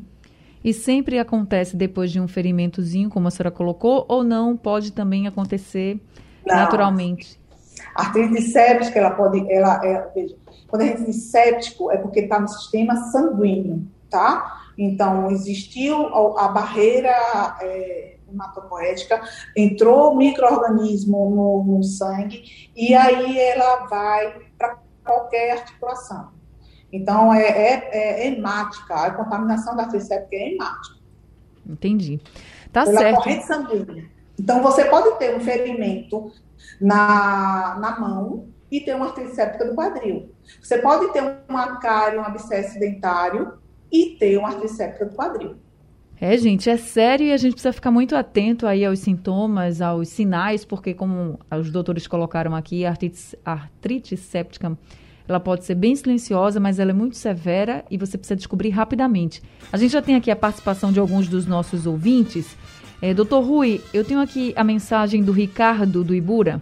E 0.63 0.75
sempre 0.75 1.19
acontece 1.19 1.77
depois 1.77 2.11
de 2.11 2.21
um 2.21 2.29
ferimentozinho, 2.29 3.09
como 3.09 3.29
a 3.29 3.31
senhora 3.31 3.51
colocou, 3.51 4.05
ou 4.09 4.23
não 4.23 4.57
pode 4.57 4.93
também 4.93 5.27
acontecer 5.27 5.99
não. 6.47 6.55
naturalmente? 6.55 7.41
A 7.95 8.03
artrite 8.03 8.43
séptica, 8.43 8.99
ela 8.99 9.11
pode, 9.11 9.51
ela, 9.51 9.85
é, 9.85 10.07
veja, 10.15 10.37
quando 10.69 10.83
a 10.83 10.87
gente 10.87 11.05
diz 11.05 11.31
séptico, 11.31 11.91
é 11.91 11.97
porque 11.97 12.21
está 12.21 12.39
no 12.39 12.49
sistema 12.49 12.95
sanguíneo, 13.11 13.87
tá? 14.11 14.61
Então, 14.77 15.31
existiu 15.31 16.07
a, 16.37 16.45
a 16.45 16.49
barreira 16.49 17.15
é, 17.63 18.17
hematopoética, 18.31 19.21
entrou 19.57 20.17
microorganismo 20.17 21.31
no, 21.31 21.65
no 21.65 21.83
sangue, 21.83 22.71
e 22.77 22.95
aí 22.95 23.39
ela 23.39 23.87
vai 23.87 24.41
para 24.59 24.79
qualquer 25.05 25.53
articulação. 25.53 26.31
Então, 26.93 27.33
é, 27.33 27.43
é, 27.43 28.23
é 28.23 28.27
hemática, 28.27 28.95
a 28.95 29.11
contaminação 29.13 29.77
da 29.77 29.87
tricéptica 29.87 30.37
é 30.37 30.53
hemática. 30.53 30.97
Entendi. 31.67 32.21
Tá 32.73 32.85
pela 32.85 32.99
certo. 32.99 33.17
corrente 33.17 33.47
sanguínea. 33.47 34.11
Então, 34.39 34.63
você 34.63 34.85
pode 34.87 35.19
ter 35.19 35.37
um 35.37 35.41
ferimento 35.41 36.33
na, 36.81 37.77
na 37.79 38.01
mão 38.01 38.49
e 38.71 38.81
ter 38.81 38.95
uma 38.95 39.15
séptica 39.15 39.65
do 39.65 39.75
quadril. 39.75 40.33
Você 40.61 40.79
pode 40.79 41.13
ter 41.13 41.23
uma 41.49 41.79
cárie, 41.79 42.19
um 42.19 42.25
abscesso 42.25 42.79
dentário 42.79 43.59
e 43.91 44.17
ter 44.19 44.37
uma 44.37 44.67
séptica 44.69 45.07
do 45.07 45.15
quadril. 45.15 45.57
É, 46.21 46.37
gente, 46.37 46.69
é 46.69 46.77
sério 46.77 47.27
e 47.27 47.33
a 47.33 47.37
gente 47.39 47.53
precisa 47.53 47.73
ficar 47.73 47.91
muito 47.91 48.15
atento 48.15 48.67
aí 48.67 48.85
aos 48.85 48.99
sintomas, 48.99 49.81
aos 49.81 50.09
sinais, 50.09 50.67
porque 50.67 50.93
como 50.93 51.41
os 51.51 51.71
doutores 51.71 52.07
colocaram 52.07 52.55
aqui, 52.55 52.85
a 52.85 52.91
artrite, 52.91 53.39
a 53.43 53.53
artrite 53.53 54.17
séptica 54.19 54.77
ela 55.27 55.41
pode 55.41 55.65
ser 55.65 55.77
bem 55.77 55.95
silenciosa, 55.95 56.59
mas 56.59 56.79
ela 56.81 56.91
é 56.91 56.95
muito 56.95 57.17
severa 57.17 57.85
e 57.89 57.97
você 57.97 58.19
precisa 58.19 58.35
descobrir 58.35 58.71
rapidamente. 58.71 59.41
A 59.73 59.77
gente 59.77 59.93
já 59.93 60.03
tem 60.03 60.17
aqui 60.17 60.31
a 60.31 60.37
participação 60.37 60.91
de 60.93 60.99
alguns 60.99 61.29
dos 61.29 61.47
nossos 61.47 61.87
ouvintes. 61.87 62.57
É, 63.01 63.15
Doutor 63.15 63.41
Rui, 63.45 63.81
eu 63.95 64.05
tenho 64.05 64.21
aqui 64.21 64.53
a 64.57 64.65
mensagem 64.65 65.23
do 65.23 65.31
Ricardo 65.31 66.03
do 66.03 66.15
Ibura. 66.15 66.61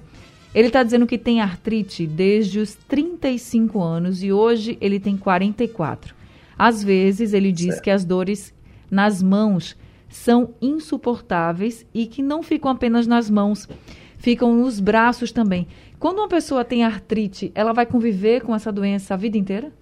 Ele 0.54 0.68
está 0.68 0.82
dizendo 0.82 1.06
que 1.06 1.16
tem 1.16 1.40
artrite 1.40 2.06
desde 2.06 2.58
os 2.58 2.74
35 2.74 3.82
anos 3.82 4.22
e 4.22 4.32
hoje 4.32 4.76
ele 4.82 5.00
tem 5.00 5.16
44. 5.16 6.14
Às 6.58 6.84
vezes 6.84 7.32
ele 7.32 7.50
diz 7.50 7.68
certo. 7.68 7.82
que 7.84 7.90
as 7.90 8.04
dores 8.04 8.52
nas 8.90 9.22
mãos 9.22 9.76
são 10.08 10.54
insuportáveis 10.60 11.86
e 11.92 12.06
que 12.06 12.22
não 12.22 12.42
ficam 12.42 12.70
apenas 12.70 13.06
nas 13.06 13.28
mãos, 13.28 13.68
ficam 14.16 14.54
nos 14.54 14.80
braços 14.80 15.30
também. 15.30 15.66
Quando 15.98 16.18
uma 16.18 16.28
pessoa 16.28 16.64
tem 16.64 16.84
artrite, 16.84 17.52
ela 17.54 17.72
vai 17.72 17.84
conviver 17.84 18.42
com 18.42 18.54
essa 18.54 18.72
doença 18.72 19.14
a 19.14 19.16
vida 19.16 19.36
inteira? 19.36 19.72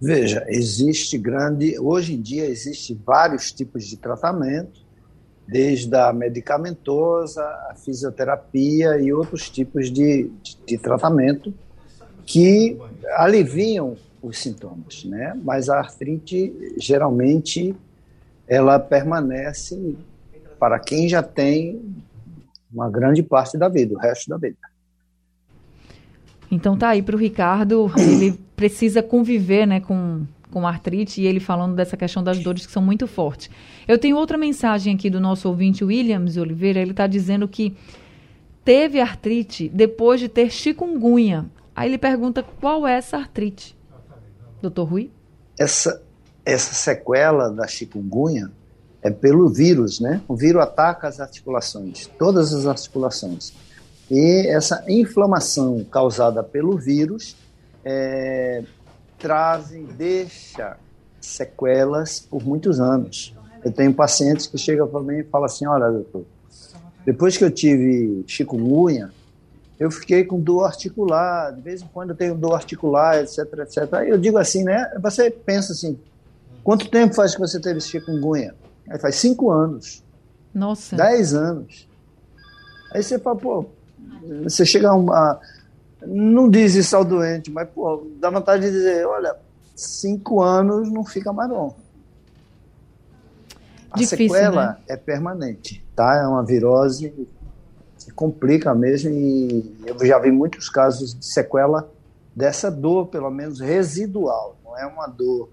Veja, 0.00 0.44
existe 0.48 1.16
grande. 1.16 1.78
Hoje 1.78 2.14
em 2.14 2.20
dia, 2.20 2.46
existe 2.46 2.98
vários 3.06 3.52
tipos 3.52 3.86
de 3.86 3.96
tratamento, 3.96 4.84
desde 5.46 5.94
a 5.94 6.12
medicamentosa, 6.12 7.42
a 7.70 7.74
fisioterapia 7.74 8.98
e 9.00 9.12
outros 9.12 9.48
tipos 9.48 9.90
de, 9.90 10.30
de, 10.42 10.56
de 10.66 10.78
tratamento 10.78 11.54
que 12.26 12.78
aliviam 13.16 13.96
os 14.24 14.38
sintomas, 14.38 15.04
né? 15.04 15.38
Mas 15.42 15.68
a 15.68 15.78
artrite 15.78 16.52
geralmente 16.78 17.74
ela 18.46 18.78
permanece 18.78 19.96
para 20.58 20.78
quem 20.78 21.08
já 21.08 21.22
tem 21.22 21.80
uma 22.72 22.90
grande 22.90 23.22
parte 23.22 23.56
da 23.56 23.68
vida, 23.68 23.94
o 23.94 23.98
resto 23.98 24.28
da 24.28 24.36
vida. 24.36 24.56
Então 26.50 26.76
tá 26.76 26.90
aí 26.90 27.02
para 27.02 27.16
o 27.16 27.18
Ricardo, 27.18 27.90
ele 27.96 28.38
precisa 28.56 29.02
conviver, 29.02 29.66
né, 29.66 29.80
com 29.80 30.26
com 30.54 30.64
artrite 30.68 31.20
e 31.20 31.26
ele 31.26 31.40
falando 31.40 31.74
dessa 31.74 31.96
questão 31.96 32.22
das 32.22 32.38
dores 32.38 32.64
que 32.64 32.70
são 32.70 32.80
muito 32.80 33.08
fortes. 33.08 33.50
Eu 33.88 33.98
tenho 33.98 34.16
outra 34.16 34.38
mensagem 34.38 34.94
aqui 34.94 35.10
do 35.10 35.18
nosso 35.18 35.48
ouvinte 35.48 35.84
Williams 35.84 36.36
Oliveira, 36.36 36.80
ele 36.80 36.92
está 36.92 37.08
dizendo 37.08 37.48
que 37.48 37.74
teve 38.64 39.00
artrite 39.00 39.68
depois 39.68 40.20
de 40.20 40.28
ter 40.28 40.52
chikungunya. 40.52 41.44
Aí 41.74 41.88
ele 41.90 41.98
pergunta 41.98 42.40
qual 42.40 42.86
é 42.86 42.92
essa 42.92 43.16
artrite. 43.16 43.76
Doutor 44.64 44.84
Rui? 44.88 45.10
Essa, 45.58 46.02
essa 46.42 46.72
sequela 46.72 47.50
da 47.50 47.66
chikungunya 47.66 48.50
é 49.02 49.10
pelo 49.10 49.50
vírus, 49.50 50.00
né? 50.00 50.22
O 50.26 50.34
vírus 50.34 50.62
ataca 50.62 51.06
as 51.06 51.20
articulações, 51.20 52.06
todas 52.18 52.54
as 52.54 52.66
articulações. 52.66 53.52
E 54.10 54.46
essa 54.48 54.82
inflamação 54.88 55.84
causada 55.84 56.42
pelo 56.42 56.78
vírus 56.78 57.36
é, 57.84 58.64
traz, 59.18 59.68
deixa 59.98 60.78
sequelas 61.20 62.20
por 62.20 62.42
muitos 62.42 62.80
anos. 62.80 63.34
Eu 63.62 63.70
tenho 63.70 63.92
pacientes 63.92 64.46
que 64.46 64.56
chegam 64.56 64.88
para 64.88 65.00
mim 65.00 65.18
e 65.18 65.24
falam 65.24 65.44
assim, 65.44 65.66
olha, 65.66 65.90
doutor, 65.90 66.24
depois 67.04 67.36
que 67.36 67.44
eu 67.44 67.50
tive 67.50 68.24
chikungunya, 68.26 69.10
eu 69.78 69.90
fiquei 69.90 70.24
com 70.24 70.40
dor 70.40 70.64
articular, 70.64 71.52
de 71.52 71.60
vez 71.60 71.82
em 71.82 71.86
quando 71.86 72.10
eu 72.10 72.16
tenho 72.16 72.34
dor 72.34 72.54
articular, 72.54 73.20
etc, 73.20 73.38
etc. 73.58 73.94
Aí 73.94 74.08
eu 74.08 74.18
digo 74.18 74.38
assim, 74.38 74.62
né? 74.62 74.92
Você 75.02 75.30
pensa 75.30 75.72
assim, 75.72 75.98
quanto 76.62 76.88
tempo 76.88 77.14
faz 77.14 77.34
que 77.34 77.40
você 77.40 77.60
teve 77.60 77.80
chikungunya? 77.80 78.54
Aí 78.88 78.98
faz 78.98 79.16
cinco 79.16 79.50
anos. 79.50 80.02
Nossa. 80.54 80.94
Dez 80.94 81.34
anos. 81.34 81.88
Aí 82.92 83.02
você 83.02 83.18
fala, 83.18 83.36
pô, 83.36 83.66
você 84.44 84.64
chega 84.64 84.90
a 84.90 84.94
uma. 84.94 85.40
Não 86.06 86.48
diz 86.48 86.74
isso 86.74 86.94
ao 86.96 87.04
doente, 87.04 87.50
mas, 87.50 87.68
pô, 87.68 88.06
dá 88.20 88.30
vontade 88.30 88.64
de 88.64 88.70
dizer, 88.70 89.06
olha, 89.06 89.34
cinco 89.74 90.42
anos 90.42 90.90
não 90.92 91.04
fica 91.04 91.32
mais 91.32 91.48
bom. 91.48 91.74
A 93.90 93.96
Difícil, 93.96 94.28
sequela 94.28 94.66
né? 94.66 94.76
é 94.88 94.96
permanente, 94.96 95.84
tá? 95.96 96.16
É 96.16 96.26
uma 96.26 96.44
virose 96.44 97.12
complica 98.12 98.74
mesmo 98.74 99.10
e 99.10 99.76
eu 99.86 100.06
já 100.06 100.18
vi 100.18 100.30
muitos 100.30 100.68
casos 100.68 101.14
de 101.14 101.24
sequela 101.24 101.90
dessa 102.34 102.70
dor, 102.70 103.06
pelo 103.06 103.30
menos 103.30 103.60
residual. 103.60 104.56
Não 104.64 104.76
é 104.78 104.86
uma 104.86 105.06
dor 105.06 105.48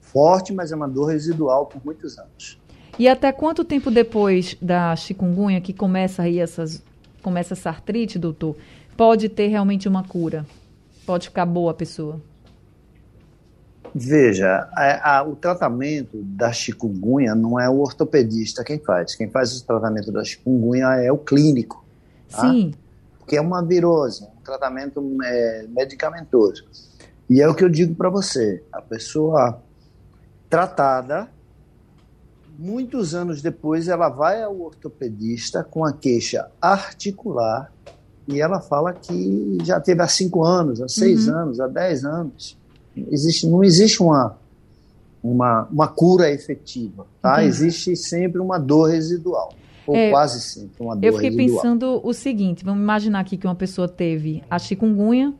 forte, 0.00 0.52
mas 0.52 0.72
é 0.72 0.76
uma 0.76 0.88
dor 0.88 1.06
residual 1.06 1.66
por 1.66 1.84
muitos 1.84 2.18
anos. 2.18 2.58
E 2.98 3.08
até 3.08 3.32
quanto 3.32 3.64
tempo 3.64 3.90
depois 3.90 4.56
da 4.60 4.94
chikungunya 4.96 5.60
que 5.60 5.72
começa 5.72 6.22
aí 6.22 6.38
essas 6.38 6.82
começa 7.22 7.52
essa 7.52 7.68
artrite, 7.68 8.18
doutor, 8.18 8.56
pode 8.96 9.28
ter 9.28 9.48
realmente 9.48 9.86
uma 9.86 10.02
cura? 10.02 10.46
Pode 11.04 11.28
ficar 11.28 11.44
boa 11.44 11.70
a 11.72 11.74
pessoa? 11.74 12.20
Veja, 13.94 14.68
a, 14.72 15.18
a, 15.18 15.22
o 15.22 15.34
tratamento 15.34 16.22
da 16.22 16.52
chikungunya 16.52 17.34
não 17.34 17.58
é 17.58 17.68
o 17.68 17.80
ortopedista 17.80 18.62
quem 18.64 18.78
faz. 18.78 19.14
Quem 19.14 19.28
faz 19.28 19.60
o 19.60 19.66
tratamento 19.66 20.12
da 20.12 20.24
chikungunya 20.24 20.86
é 20.96 21.10
o 21.10 21.18
clínico. 21.18 21.84
Tá? 22.30 22.50
Sim. 22.50 22.72
que 23.26 23.36
é 23.36 23.40
uma 23.40 23.64
virose, 23.64 24.24
um 24.24 24.42
tratamento 24.44 25.02
é, 25.24 25.66
medicamentoso. 25.68 26.64
E 27.28 27.40
é 27.40 27.48
o 27.48 27.54
que 27.54 27.64
eu 27.64 27.68
digo 27.68 27.94
para 27.94 28.08
você: 28.08 28.62
a 28.72 28.80
pessoa 28.80 29.60
tratada, 30.48 31.28
muitos 32.58 33.14
anos 33.14 33.40
depois, 33.42 33.88
ela 33.88 34.08
vai 34.08 34.42
ao 34.42 34.60
ortopedista 34.60 35.64
com 35.64 35.84
a 35.84 35.92
queixa 35.92 36.50
articular 36.60 37.72
e 38.26 38.40
ela 38.40 38.60
fala 38.60 38.92
que 38.92 39.58
já 39.64 39.80
teve 39.80 40.02
há 40.02 40.08
cinco 40.08 40.44
anos, 40.44 40.80
há 40.80 40.88
seis 40.88 41.26
uhum. 41.26 41.36
anos, 41.36 41.60
há 41.60 41.66
dez 41.66 42.04
anos. 42.04 42.59
Existe, 42.96 43.46
não 43.46 43.62
existe 43.62 44.02
uma, 44.02 44.36
uma, 45.22 45.68
uma 45.70 45.88
cura 45.88 46.30
efetiva, 46.30 47.06
tá? 47.20 47.36
Uhum. 47.36 47.40
Existe 47.42 47.96
sempre 47.96 48.40
uma 48.40 48.58
dor 48.58 48.90
residual, 48.90 49.52
ou 49.86 49.94
é, 49.94 50.10
quase 50.10 50.40
sempre 50.40 50.82
uma 50.82 50.96
dor 50.96 51.04
Eu 51.04 51.12
fiquei 51.14 51.30
residual. 51.30 51.62
pensando 51.62 52.00
o 52.02 52.12
seguinte, 52.12 52.64
vamos 52.64 52.82
imaginar 52.82 53.20
aqui 53.20 53.36
que 53.36 53.46
uma 53.46 53.54
pessoa 53.54 53.88
teve 53.88 54.42
a 54.50 54.58
chikungunya, 54.58 55.32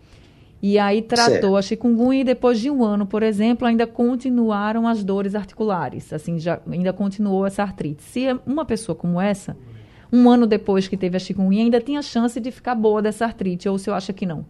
e 0.62 0.78
aí 0.78 1.00
tratou 1.00 1.32
certo. 1.32 1.56
a 1.56 1.62
chikungunya 1.62 2.20
e 2.20 2.24
depois 2.24 2.60
de 2.60 2.70
um 2.70 2.84
ano, 2.84 3.06
por 3.06 3.22
exemplo, 3.22 3.66
ainda 3.66 3.86
continuaram 3.86 4.86
as 4.86 5.02
dores 5.02 5.34
articulares, 5.34 6.12
assim, 6.12 6.38
já 6.38 6.60
ainda 6.70 6.92
continuou 6.92 7.46
essa 7.46 7.62
artrite. 7.62 8.02
Se 8.02 8.26
uma 8.46 8.64
pessoa 8.64 8.94
como 8.94 9.20
essa, 9.20 9.56
um 10.12 10.28
ano 10.28 10.46
depois 10.46 10.86
que 10.86 10.96
teve 10.96 11.16
a 11.16 11.20
chikungunya, 11.20 11.62
ainda 11.62 11.80
tinha 11.80 12.02
chance 12.02 12.38
de 12.38 12.50
ficar 12.50 12.74
boa 12.74 13.00
dessa 13.00 13.24
artrite, 13.24 13.68
ou 13.68 13.76
o 13.76 13.78
senhor 13.78 13.96
acha 13.96 14.12
que 14.12 14.26
não? 14.26 14.44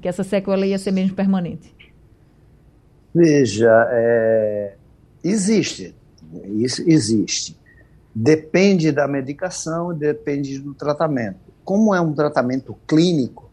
Que 0.00 0.08
essa 0.08 0.24
sequela 0.24 0.66
ia 0.66 0.78
ser 0.78 0.90
mesmo 0.90 1.14
permanente? 1.14 1.72
Veja, 3.14 3.88
é, 3.90 4.74
existe, 5.22 5.94
isso 6.56 6.82
existe. 6.86 7.56
Depende 8.14 8.92
da 8.92 9.08
medicação, 9.08 9.94
depende 9.94 10.58
do 10.58 10.74
tratamento. 10.74 11.40
Como 11.64 11.94
é 11.94 12.00
um 12.00 12.12
tratamento 12.12 12.76
clínico, 12.86 13.52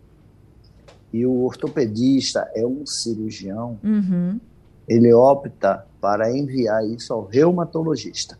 e 1.12 1.26
o 1.26 1.44
ortopedista 1.44 2.50
é 2.56 2.66
um 2.66 2.86
cirurgião, 2.86 3.80
uhum. 3.84 4.40
ele 4.88 5.14
opta 5.14 5.86
para 6.00 6.32
enviar 6.32 6.86
isso 6.86 7.14
ao 7.14 7.26
reumatologista. 7.26 8.38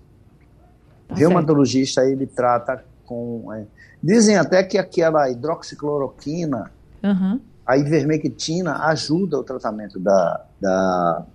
Tá 1.08 1.16
reumatologista 1.16 2.02
certo. 2.02 2.14
ele 2.14 2.28
trata 2.28 2.86
com. 3.06 3.52
É, 3.54 3.66
dizem 4.02 4.38
até 4.38 4.64
que 4.64 4.78
aquela 4.78 5.30
hidroxicloroquina, 5.30 6.72
uhum. 7.04 7.40
A 7.70 7.78
ivermectina, 7.78 8.78
ajuda 8.88 9.38
o 9.38 9.44
tratamento 9.44 10.00
da, 10.00 10.44
da, 10.60 11.26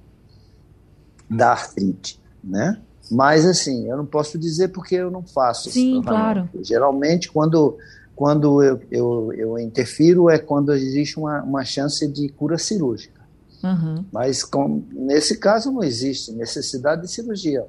da 1.31 1.53
artrite, 1.53 2.21
né? 2.43 2.81
Mas 3.09 3.47
assim, 3.47 3.89
eu 3.89 3.97
não 3.97 4.05
posso 4.05 4.37
dizer 4.37 4.69
porque 4.69 4.97
eu 4.97 5.13
não 5.13 5.23
faço. 5.23 5.71
Sim, 5.71 6.03
claro. 6.03 6.49
Geralmente, 6.61 7.31
quando 7.31 7.79
quando 8.17 8.63
eu, 8.65 8.81
eu, 8.91 9.33
eu 9.33 9.59
interfiro 9.61 10.29
é 10.29 10.37
quando 10.39 10.73
existe 10.73 11.21
uma, 11.21 11.41
uma 11.43 11.65
chance 11.65 12.07
de 12.09 12.29
cura 12.31 12.59
cirúrgica. 12.59 13.21
Uhum. 13.63 14.05
Mas 14.13 14.43
com, 14.43 14.83
nesse 14.93 15.39
caso 15.39 15.71
não 15.71 15.85
existe 15.85 16.33
necessidade 16.33 17.03
de 17.03 17.11
cirurgia. 17.13 17.63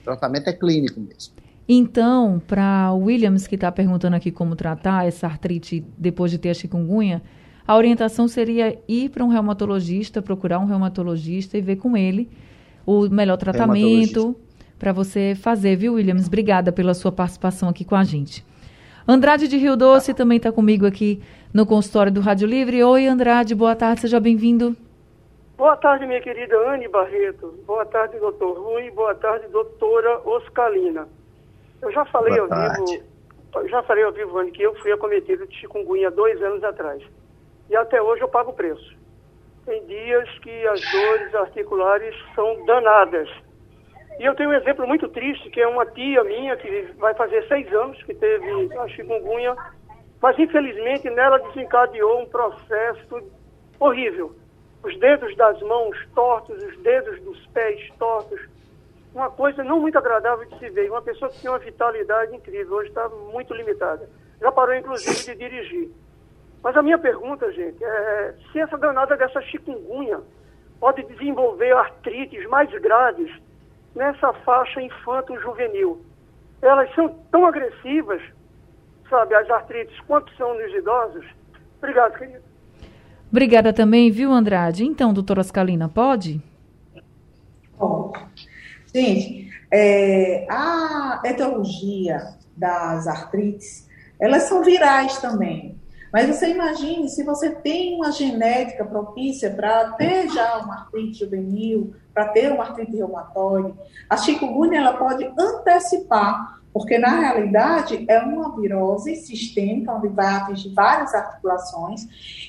O 0.00 0.04
tratamento 0.04 0.48
é 0.48 0.52
clínico 0.52 1.00
mesmo. 1.00 1.32
Então, 1.66 2.42
para 2.46 2.92
Williams, 2.92 3.46
que 3.46 3.54
está 3.54 3.72
perguntando 3.72 4.16
aqui 4.16 4.30
como 4.30 4.54
tratar 4.54 5.06
essa 5.06 5.26
artrite 5.26 5.82
depois 5.96 6.30
de 6.30 6.36
ter 6.36 6.50
a 6.50 6.54
chikungunya, 6.54 7.22
a 7.66 7.76
orientação 7.76 8.26
seria 8.26 8.78
ir 8.88 9.08
para 9.10 9.24
um 9.24 9.28
reumatologista, 9.28 10.20
procurar 10.20 10.58
um 10.58 10.66
reumatologista 10.66 11.56
e 11.56 11.60
ver 11.60 11.76
com 11.76 11.96
ele 11.96 12.28
o 12.84 13.08
melhor 13.08 13.36
tratamento 13.36 14.34
para 14.78 14.92
você 14.92 15.34
fazer, 15.40 15.76
viu, 15.76 15.94
Williams? 15.94 16.26
Obrigada 16.26 16.72
pela 16.72 16.92
sua 16.92 17.12
participação 17.12 17.68
aqui 17.68 17.84
com 17.84 17.94
a 17.94 18.02
gente. 18.02 18.44
Andrade 19.06 19.46
de 19.46 19.56
Rio 19.56 19.76
Doce 19.76 20.14
também 20.14 20.36
está 20.36 20.50
comigo 20.50 20.86
aqui 20.86 21.22
no 21.52 21.64
consultório 21.64 22.10
do 22.10 22.20
Rádio 22.20 22.48
Livre. 22.48 22.82
Oi, 22.82 23.06
Andrade, 23.06 23.54
boa 23.54 23.76
tarde, 23.76 24.00
seja 24.00 24.18
bem-vindo. 24.18 24.76
Boa 25.56 25.76
tarde, 25.76 26.06
minha 26.06 26.20
querida 26.20 26.56
Anne 26.68 26.88
Barreto. 26.88 27.54
Boa 27.64 27.84
tarde, 27.86 28.18
doutor 28.18 28.58
Rui. 28.58 28.90
Boa 28.90 29.14
tarde, 29.14 29.46
doutora 29.48 30.20
Oscalina. 30.24 31.06
Eu 31.80 31.92
já 31.92 32.04
falei 32.06 32.32
boa 32.34 32.42
ao 32.42 32.48
tarde. 32.48 32.92
vivo, 32.92 33.04
eu 33.54 33.68
já 33.68 33.82
falei 33.84 34.02
ao 34.02 34.12
vivo, 34.12 34.38
Anne, 34.38 34.50
que 34.50 34.62
eu 34.62 34.74
fui 34.76 34.90
acometido 34.90 35.46
de 35.46 35.54
chikungunya 35.56 36.10
dois 36.10 36.42
anos 36.42 36.64
atrás. 36.64 37.02
E 37.68 37.76
até 37.76 38.00
hoje 38.00 38.22
eu 38.22 38.28
pago 38.28 38.50
o 38.50 38.54
preço. 38.54 38.96
Tem 39.64 39.84
dias 39.86 40.28
que 40.40 40.66
as 40.68 40.80
dores 40.90 41.34
articulares 41.34 42.14
são 42.34 42.64
danadas 42.66 43.28
e 44.18 44.24
eu 44.24 44.34
tenho 44.34 44.50
um 44.50 44.54
exemplo 44.54 44.86
muito 44.86 45.08
triste, 45.08 45.50
que 45.50 45.60
é 45.60 45.66
uma 45.66 45.86
tia 45.86 46.22
minha, 46.24 46.56
que 46.56 46.92
vai 46.98 47.14
fazer 47.14 47.46
seis 47.48 47.72
anos, 47.72 48.00
que 48.02 48.14
teve 48.14 48.78
a 48.78 48.88
chikungunya, 48.88 49.56
mas 50.20 50.38
infelizmente 50.38 51.08
nela 51.10 51.38
desencadeou 51.38 52.20
um 52.20 52.26
processo 52.26 53.22
horrível. 53.80 54.34
Os 54.84 54.98
dedos 54.98 55.34
das 55.36 55.60
mãos 55.62 55.96
tortos, 56.14 56.62
os 56.62 56.76
dedos 56.78 57.20
dos 57.22 57.46
pés 57.48 57.90
tortos, 57.98 58.40
uma 59.14 59.30
coisa 59.30 59.62
não 59.64 59.80
muito 59.80 59.98
agradável 59.98 60.44
de 60.46 60.58
se 60.58 60.70
ver. 60.70 60.90
Uma 60.90 61.02
pessoa 61.02 61.30
que 61.30 61.40
tinha 61.40 61.52
uma 61.52 61.58
vitalidade 61.58 62.34
incrível, 62.34 62.76
hoje 62.76 62.88
está 62.88 63.08
muito 63.08 63.54
limitada. 63.54 64.08
Já 64.40 64.50
parou, 64.52 64.74
inclusive, 64.74 65.24
de 65.24 65.34
dirigir. 65.34 65.90
Mas 66.62 66.76
a 66.76 66.82
minha 66.82 66.98
pergunta, 66.98 67.50
gente, 67.52 67.82
é 67.82 68.34
se 68.52 68.60
essa 68.60 68.78
danada 68.78 69.16
dessa 69.16 69.40
chikungunya 69.42 70.20
pode 70.78 71.02
desenvolver 71.04 71.72
artrites 71.72 72.48
mais 72.48 72.70
graves 72.80 73.30
nessa 73.94 74.32
faixa 74.44 74.80
infanto-juvenil. 74.80 76.04
Elas 76.60 76.92
são 76.94 77.08
tão 77.30 77.46
agressivas, 77.46 78.22
sabe, 79.10 79.34
as 79.34 79.50
artrites, 79.50 79.98
quanto 80.06 80.32
são 80.36 80.56
nos 80.56 80.72
idosos. 80.74 81.26
Obrigado, 81.78 82.18
querido. 82.18 82.42
Obrigada 83.30 83.72
também, 83.72 84.10
viu, 84.10 84.30
Andrade? 84.30 84.84
Então, 84.84 85.12
doutora 85.12 85.40
Ascalina, 85.40 85.88
pode? 85.88 86.40
Bom, 87.78 88.12
gente, 88.94 89.50
é, 89.72 90.46
a 90.50 91.20
etiologia 91.24 92.18
das 92.56 93.06
artrites, 93.08 93.88
elas 94.20 94.44
são 94.44 94.62
virais 94.62 95.18
também. 95.18 95.81
Mas 96.12 96.26
você 96.26 96.50
imagine 96.50 97.08
se 97.08 97.22
você 97.22 97.50
tem 97.50 97.96
uma 97.96 98.12
genética 98.12 98.84
propícia 98.84 99.50
para 99.50 99.92
ter 99.92 100.28
já 100.28 100.58
uma 100.58 100.74
artrite 100.74 101.20
juvenil, 101.20 101.94
para 102.12 102.28
ter 102.28 102.52
uma 102.52 102.64
artrite 102.64 102.94
reumatoide, 102.94 103.72
a 104.10 104.16
chikungunya 104.18 104.80
ela 104.80 104.92
pode 104.92 105.24
antecipar, 105.38 106.61
porque 106.72 106.98
na 106.98 107.20
realidade 107.20 108.04
é 108.08 108.18
uma 108.20 108.56
virose 108.56 109.14
sistêmica 109.16 109.92
onde 109.92 110.08
vai 110.08 110.34
atingir 110.34 110.72
várias 110.72 111.14
articulações. 111.14 112.06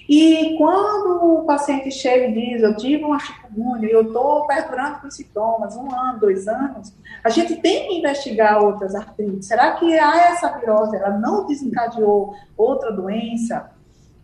E 0.07 0.55
quando 0.57 1.39
o 1.39 1.45
paciente 1.45 1.91
chega 1.91 2.27
e 2.27 2.33
diz, 2.33 2.63
eu 2.63 2.75
tive 2.77 3.03
uma 3.03 3.19
chikungunya 3.19 3.87
e 3.87 3.91
eu 3.91 4.03
estou 4.03 4.47
perdurando 4.47 5.01
com 5.01 5.11
sintomas, 5.11 5.75
um 5.75 5.93
ano, 5.93 6.19
dois 6.19 6.47
anos, 6.47 6.95
a 7.23 7.29
gente 7.29 7.57
tem 7.57 7.87
que 7.87 7.95
investigar 7.95 8.63
outras 8.63 8.95
artrites. 8.95 9.47
Será 9.47 9.73
que 9.73 9.97
há 9.99 10.31
essa 10.31 10.57
virose, 10.57 10.95
ela 10.95 11.17
não 11.17 11.45
desencadeou 11.45 12.33
outra 12.57 12.91
doença? 12.91 13.71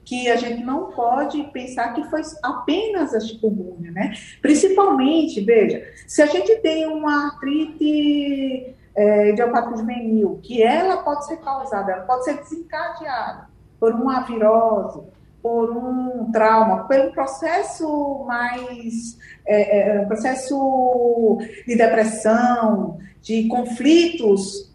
que 0.06 0.28
a 0.28 0.38
gente 0.38 0.64
não 0.64 0.92
pode 0.92 1.44
pensar 1.54 1.94
que 1.94 2.04
foi 2.10 2.22
apenas 2.42 3.14
a 3.14 3.20
chikungunya, 3.20 3.92
né? 3.92 4.14
Principalmente, 4.42 5.40
veja, 5.40 5.88
se 6.08 6.24
a 6.24 6.26
gente 6.26 6.56
tem 6.62 6.88
uma 6.88 7.28
artrite 7.28 8.74
é, 9.00 9.30
idiopática 9.30 9.78
juvenil, 9.78 10.40
que 10.44 10.62
ela 10.62 10.98
pode 10.98 11.26
ser 11.26 11.38
causada, 11.38 11.92
ela 11.92 12.04
pode 12.04 12.26
ser 12.26 12.38
desencadeada 12.38 13.48
por 13.80 13.94
uma 13.94 14.22
virose, 14.22 15.02
por 15.42 15.72
um 15.72 16.30
trauma, 16.32 16.86
um 16.92 17.12
processo 17.12 18.26
mais, 18.28 19.18
é, 19.46 20.02
é, 20.02 20.06
processo 20.06 21.38
de 21.66 21.78
depressão, 21.78 22.98
de 23.22 23.48
conflitos 23.48 24.70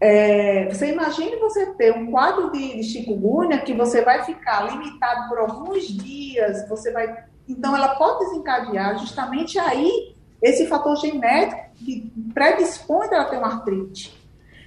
é, 0.00 0.66
você 0.66 0.92
imagine 0.92 1.36
você 1.36 1.64
ter 1.76 1.96
um 1.96 2.10
quadro 2.10 2.52
de, 2.52 2.76
de 2.76 2.82
chikungunya 2.82 3.60
que 3.60 3.72
você 3.72 4.02
vai 4.02 4.22
ficar 4.22 4.70
limitado 4.70 5.30
por 5.30 5.38
alguns 5.38 5.86
dias, 5.88 6.68
você 6.68 6.92
vai. 6.92 7.24
Então, 7.48 7.74
ela 7.74 7.94
pode 7.94 8.26
desencadear 8.26 8.98
justamente 8.98 9.58
aí 9.58 10.13
esse 10.44 10.66
fator 10.66 10.94
genético 10.96 11.62
que 11.76 12.12
predispõe 12.34 13.08
ela 13.10 13.24
ter 13.24 13.38
uma 13.38 13.46
artrite. 13.46 14.22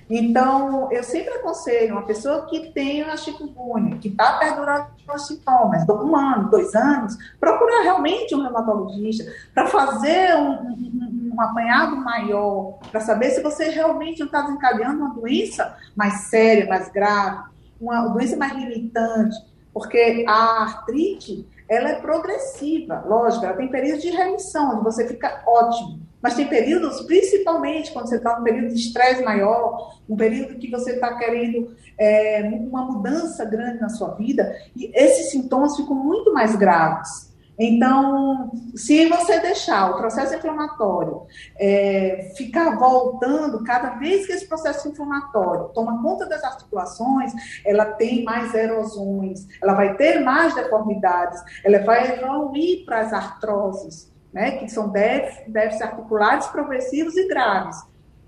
Então, 0.09 0.91
eu 0.91 1.03
sempre 1.03 1.33
aconselho 1.33 1.93
uma 1.93 2.05
pessoa 2.05 2.45
que 2.45 2.71
tem 2.71 3.03
a 3.03 3.15
chikungunya, 3.15 3.97
que 3.97 4.07
está 4.07 4.37
perdurando 4.37 4.87
os 5.13 5.27
sintomas, 5.27 5.87
um 5.87 6.15
ano, 6.15 6.49
dois 6.49 6.73
anos, 6.73 7.15
procurar 7.39 7.83
realmente 7.83 8.33
um 8.33 8.41
reumatologista 8.41 9.29
para 9.53 9.67
fazer 9.67 10.33
um, 10.35 10.51
um, 10.51 11.31
um 11.33 11.41
apanhado 11.41 11.97
maior 11.97 12.79
para 12.89 13.01
saber 13.01 13.31
se 13.31 13.43
você 13.43 13.69
realmente 13.69 14.19
não 14.19 14.27
está 14.27 14.41
desencadeando 14.41 15.03
uma 15.03 15.13
doença 15.13 15.75
mais 15.95 16.29
séria, 16.29 16.67
mais 16.67 16.89
grave, 16.89 17.43
uma 17.79 18.07
doença 18.07 18.35
mais 18.37 18.53
limitante, 18.53 19.35
porque 19.77 20.25
a 20.27 20.63
artrite 20.63 21.47
ela 21.69 21.89
é 21.89 22.01
progressiva, 22.01 23.03
lógico, 23.05 23.45
ela 23.45 23.55
tem 23.55 23.67
períodos 23.67 24.01
de 24.01 24.09
remissão, 24.09 24.73
onde 24.73 24.83
você 24.83 25.07
fica 25.07 25.43
ótimo. 25.45 25.99
Mas 26.19 26.33
tem 26.33 26.47
períodos, 26.47 27.01
principalmente 27.01 27.91
quando 27.91 28.07
você 28.07 28.15
está 28.15 28.39
num 28.39 28.43
período 28.43 28.73
de 28.73 28.79
estresse 28.79 29.21
maior, 29.21 29.99
um 30.09 30.15
período 30.15 30.57
que 30.57 30.71
você 30.71 30.93
está 30.93 31.15
querendo 31.15 31.75
é, 31.95 32.41
uma 32.53 32.85
mudança 32.85 33.45
grande 33.45 33.79
na 33.79 33.89
sua 33.89 34.15
vida, 34.15 34.51
e 34.75 34.89
esses 34.95 35.29
sintomas 35.29 35.77
ficam 35.77 35.95
muito 35.95 36.33
mais 36.33 36.55
graves. 36.55 37.26
Então, 37.59 38.51
se 38.75 39.07
você 39.09 39.39
deixar 39.39 39.89
o 39.91 39.97
processo 39.97 40.35
inflamatório 40.35 41.25
é, 41.59 42.31
ficar 42.37 42.77
voltando, 42.77 43.63
cada 43.63 43.91
vez 43.95 44.27
que 44.27 44.33
esse 44.33 44.47
processo 44.47 44.87
inflamatório 44.87 45.69
toma 45.69 46.01
conta 46.03 46.27
das 46.27 46.43
articulações, 46.43 47.33
ela 47.65 47.85
tem 47.85 48.23
mais 48.23 48.53
erosões, 48.53 49.47
ela 49.61 49.73
vai 49.73 49.95
ter 49.95 50.19
mais 50.19 50.53
deformidades, 50.53 51.41
ela 51.63 51.79
vai 51.79 52.13
evoluir 52.13 52.85
para 52.85 52.99
as 52.99 53.11
artroses, 53.11 54.13
né, 54.31 54.51
que 54.51 54.69
são 54.69 54.89
déficits 54.89 55.81
articulares 55.81 56.45
progressivos 56.47 57.17
e 57.17 57.27
graves, 57.27 57.77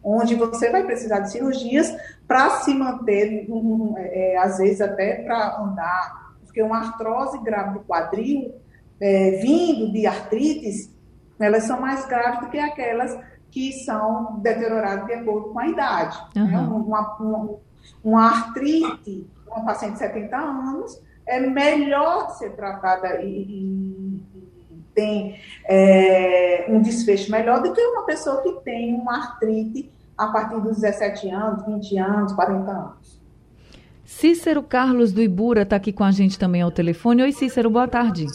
onde 0.04 0.34
você 0.34 0.72
vai 0.72 0.84
precisar 0.84 1.20
de 1.20 1.32
cirurgias 1.32 1.96
para 2.28 2.50
se 2.62 2.74
manter, 2.74 3.46
um, 3.48 3.94
é, 3.98 4.38
às 4.38 4.58
vezes 4.58 4.82
até 4.82 5.22
para 5.22 5.60
andar, 5.60 6.30
porque 6.46 6.64
uma 6.64 6.80
artrose 6.80 7.38
grave 7.44 7.78
do 7.78 7.82
quadril 7.82 8.59
é, 9.02 9.32
vindo 9.42 9.92
de 9.92 10.06
artrites, 10.06 10.94
elas 11.40 11.64
são 11.64 11.80
mais 11.80 12.06
graves 12.06 12.42
do 12.42 12.50
que 12.50 12.60
aquelas 12.60 13.18
que 13.50 13.72
são 13.74 14.40
deterioradas 14.42 15.06
de 15.06 15.14
acordo 15.14 15.50
com 15.50 15.60
a 15.60 15.68
idade. 15.68 16.18
Uhum. 16.36 16.46
Né? 16.46 16.58
Uma, 16.60 17.18
uma, 17.18 17.56
uma, 18.04 18.26
artrite, 18.26 19.28
uma 19.48 19.66
paciente 19.66 19.94
de 19.94 20.00
70 20.00 20.38
anos, 20.38 21.02
é 21.26 21.40
melhor 21.40 22.32
ser 22.32 22.56
tratada 22.56 23.22
e, 23.22 23.28
e, 23.28 24.24
e 24.72 24.84
tem 24.94 25.40
é, 25.66 26.66
um 26.70 26.82
desfecho 26.82 27.32
melhor 27.32 27.62
do 27.62 27.72
que 27.74 27.82
uma 27.82 28.06
pessoa 28.06 28.42
que 28.42 28.52
tem 28.64 28.96
uma 28.96 29.16
artrite 29.16 29.92
a 30.18 30.28
partir 30.28 30.60
dos 30.60 30.82
17 30.82 31.30
anos, 31.30 31.66
20 31.66 31.98
anos, 31.98 32.34
40 32.34 32.72
anos. 32.72 33.20
Cícero 34.04 34.64
Carlos 34.64 35.14
do 35.14 35.22
Ibura 35.22 35.62
está 35.62 35.76
aqui 35.76 35.94
com 35.94 36.04
a 36.04 36.12
gente 36.12 36.38
também 36.38 36.62
ao 36.62 36.72
telefone. 36.72 37.22
Oi, 37.22 37.32
Cícero, 37.32 37.70
boa 37.70 37.88
tarde. 37.88 38.26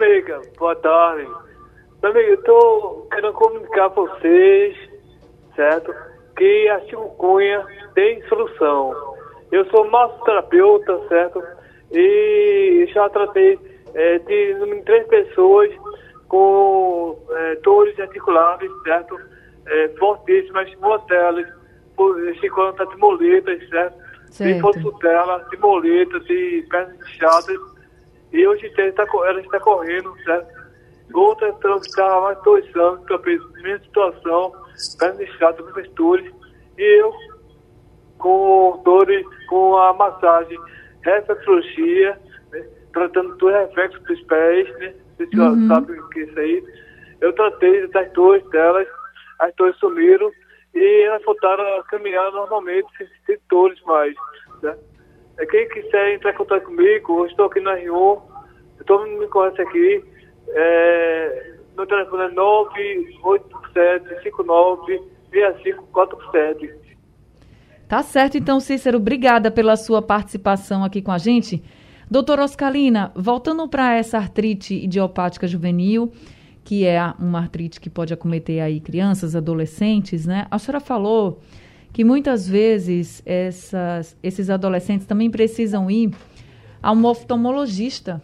Amiga. 0.00 0.40
Boa 0.58 0.74
tarde. 0.76 1.28
Meu 2.02 2.10
amigo, 2.10 2.30
eu 2.30 2.34
estou 2.34 3.06
querendo 3.10 3.34
comunicar 3.34 3.90
para 3.90 4.02
vocês, 4.04 4.74
certo? 5.54 5.94
Que 6.38 6.68
a 6.70 6.80
chikungunya 6.86 7.66
tem 7.94 8.26
solução. 8.26 8.94
Eu 9.52 9.62
sou 9.66 9.90
massoterapeuta, 9.90 11.06
certo? 11.06 11.42
E 11.92 12.88
já 12.94 13.10
tratei 13.10 13.58
é, 13.92 14.18
de 14.20 14.54
no 14.54 14.82
três 14.84 15.06
pessoas 15.06 15.70
com 16.28 17.18
é, 17.32 17.56
dores 17.56 18.00
articulares, 18.00 18.70
certo? 18.84 19.20
É, 19.66 19.88
fortíssimas, 19.98 20.74
motelas, 20.76 21.46
chiclanta 22.40 22.86
de 22.86 22.96
moletas, 22.96 23.68
certo? 23.68 23.98
certo. 24.30 24.54
De 24.54 24.60
fossutela, 24.62 25.46
de 25.50 25.58
moletas, 25.58 26.24
de 26.24 26.66
pernas 26.70 26.98
inchadas 27.02 27.69
e 28.32 28.46
hoje 28.46 28.66
em 28.66 28.74
dia 28.74 28.92
tá, 28.92 29.06
ela 29.26 29.40
está 29.40 29.60
correndo, 29.60 30.14
certo? 30.24 30.60
Outra 31.12 31.48
estava 31.48 32.18
há 32.18 32.20
mais 32.20 32.42
dois 32.42 32.76
anos, 32.76 33.04
que 33.04 33.12
eu 33.12 33.18
fiz 33.22 33.40
a 33.42 33.62
mesma 33.62 33.84
situação, 33.84 34.52
perna 34.98 35.22
inchada, 35.24 35.62
com 35.62 35.94
dores, 35.94 36.32
e 36.78 37.00
eu 37.00 37.12
com 38.18 38.80
dores, 38.84 39.26
com 39.48 39.76
a 39.76 39.92
massagem, 39.94 40.58
reflexologia, 41.02 42.20
né? 42.52 42.66
tratando 42.92 43.36
do 43.36 43.48
reflexo 43.48 43.98
dos 44.04 44.20
pés, 44.22 44.68
né? 44.78 44.94
Vocês 45.16 45.32
uhum. 45.34 45.68
sabem 45.68 45.98
o 45.98 46.08
que 46.10 46.20
é 46.20 46.22
isso 46.24 46.38
aí. 46.38 46.64
Eu 47.20 47.32
tratei 47.32 47.86
das 47.88 48.12
dores 48.12 48.48
delas, 48.50 48.86
as 49.40 49.54
dores 49.56 49.76
sumiram 49.78 50.30
e 50.74 51.02
elas 51.02 51.22
voltaram 51.24 51.80
a 51.80 51.84
caminhar 51.84 52.30
normalmente, 52.32 52.86
sem, 52.96 53.08
sem 53.26 53.38
dores 53.50 53.80
mais, 53.82 54.14
né? 54.62 54.76
É, 55.40 55.46
quem 55.46 55.66
quiser 55.68 56.14
entrar 56.14 56.32
em 56.32 56.36
contato 56.36 56.64
comigo, 56.64 57.20
eu 57.20 57.26
estou 57.26 57.46
aqui 57.46 57.60
na 57.60 57.74
Rio, 57.74 58.20
todo 58.86 59.06
mundo 59.06 59.20
me 59.20 59.26
conhece 59.28 59.62
aqui. 59.62 60.04
É, 60.48 61.54
meu 61.74 61.86
telefone 61.86 62.24
é 62.24 62.28
987-59-6547. 65.32 66.70
Tá 67.88 68.02
certo, 68.02 68.36
então, 68.36 68.60
Cícero, 68.60 68.98
obrigada 68.98 69.50
pela 69.50 69.76
sua 69.76 70.02
participação 70.02 70.84
aqui 70.84 71.00
com 71.00 71.10
a 71.10 71.18
gente. 71.18 71.64
Doutora 72.10 72.44
Oscalina, 72.44 73.10
voltando 73.16 73.66
para 73.66 73.96
essa 73.96 74.18
artrite 74.18 74.74
idiopática 74.74 75.46
juvenil, 75.46 76.12
que 76.62 76.84
é 76.86 77.00
uma 77.18 77.40
artrite 77.40 77.80
que 77.80 77.88
pode 77.88 78.12
acometer 78.12 78.60
aí 78.60 78.78
crianças, 78.78 79.34
adolescentes, 79.34 80.26
né? 80.26 80.46
A 80.50 80.58
senhora 80.58 80.80
falou 80.80 81.40
que 81.92 82.04
muitas 82.04 82.48
vezes 82.48 83.22
essas, 83.26 84.16
esses 84.22 84.50
adolescentes 84.50 85.06
também 85.06 85.30
precisam 85.30 85.90
ir 85.90 86.10
a 86.82 86.92
um 86.92 87.04
oftalmologista, 87.04 88.22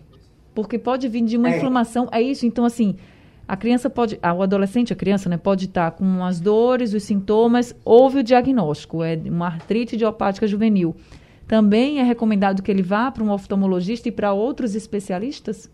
porque 0.55 0.79
pode 0.79 1.09
vir 1.09 1.25
de 1.25 1.37
uma 1.37 1.51
é. 1.51 1.57
inflamação. 1.57 2.09
É 2.13 2.21
isso, 2.21 2.47
então 2.47 2.65
assim, 2.65 2.97
a 3.47 3.57
criança 3.57 3.89
pode, 3.89 4.19
o 4.23 4.43
adolescente, 4.43 4.93
a 4.93 4.97
criança, 4.97 5.29
né, 5.29 5.37
pode 5.37 5.67
estar 5.67 5.91
com 5.93 6.25
as 6.25 6.41
dores, 6.41 6.95
os 6.95 7.03
sintomas, 7.03 7.75
houve 7.85 8.21
o 8.21 8.23
diagnóstico, 8.23 9.03
é 9.03 9.15
uma 9.27 9.47
artrite 9.47 9.95
idiopática 9.95 10.47
juvenil. 10.47 10.97
Também 11.47 12.01
é 12.01 12.03
recomendado 12.03 12.61
que 12.61 12.71
ele 12.71 12.83
vá 12.83 13.11
para 13.11 13.23
um 13.23 13.31
oftalmologista 13.31 14.09
e 14.09 14.13
para 14.13 14.33
outros 14.33 14.75
especialistas? 14.75 15.71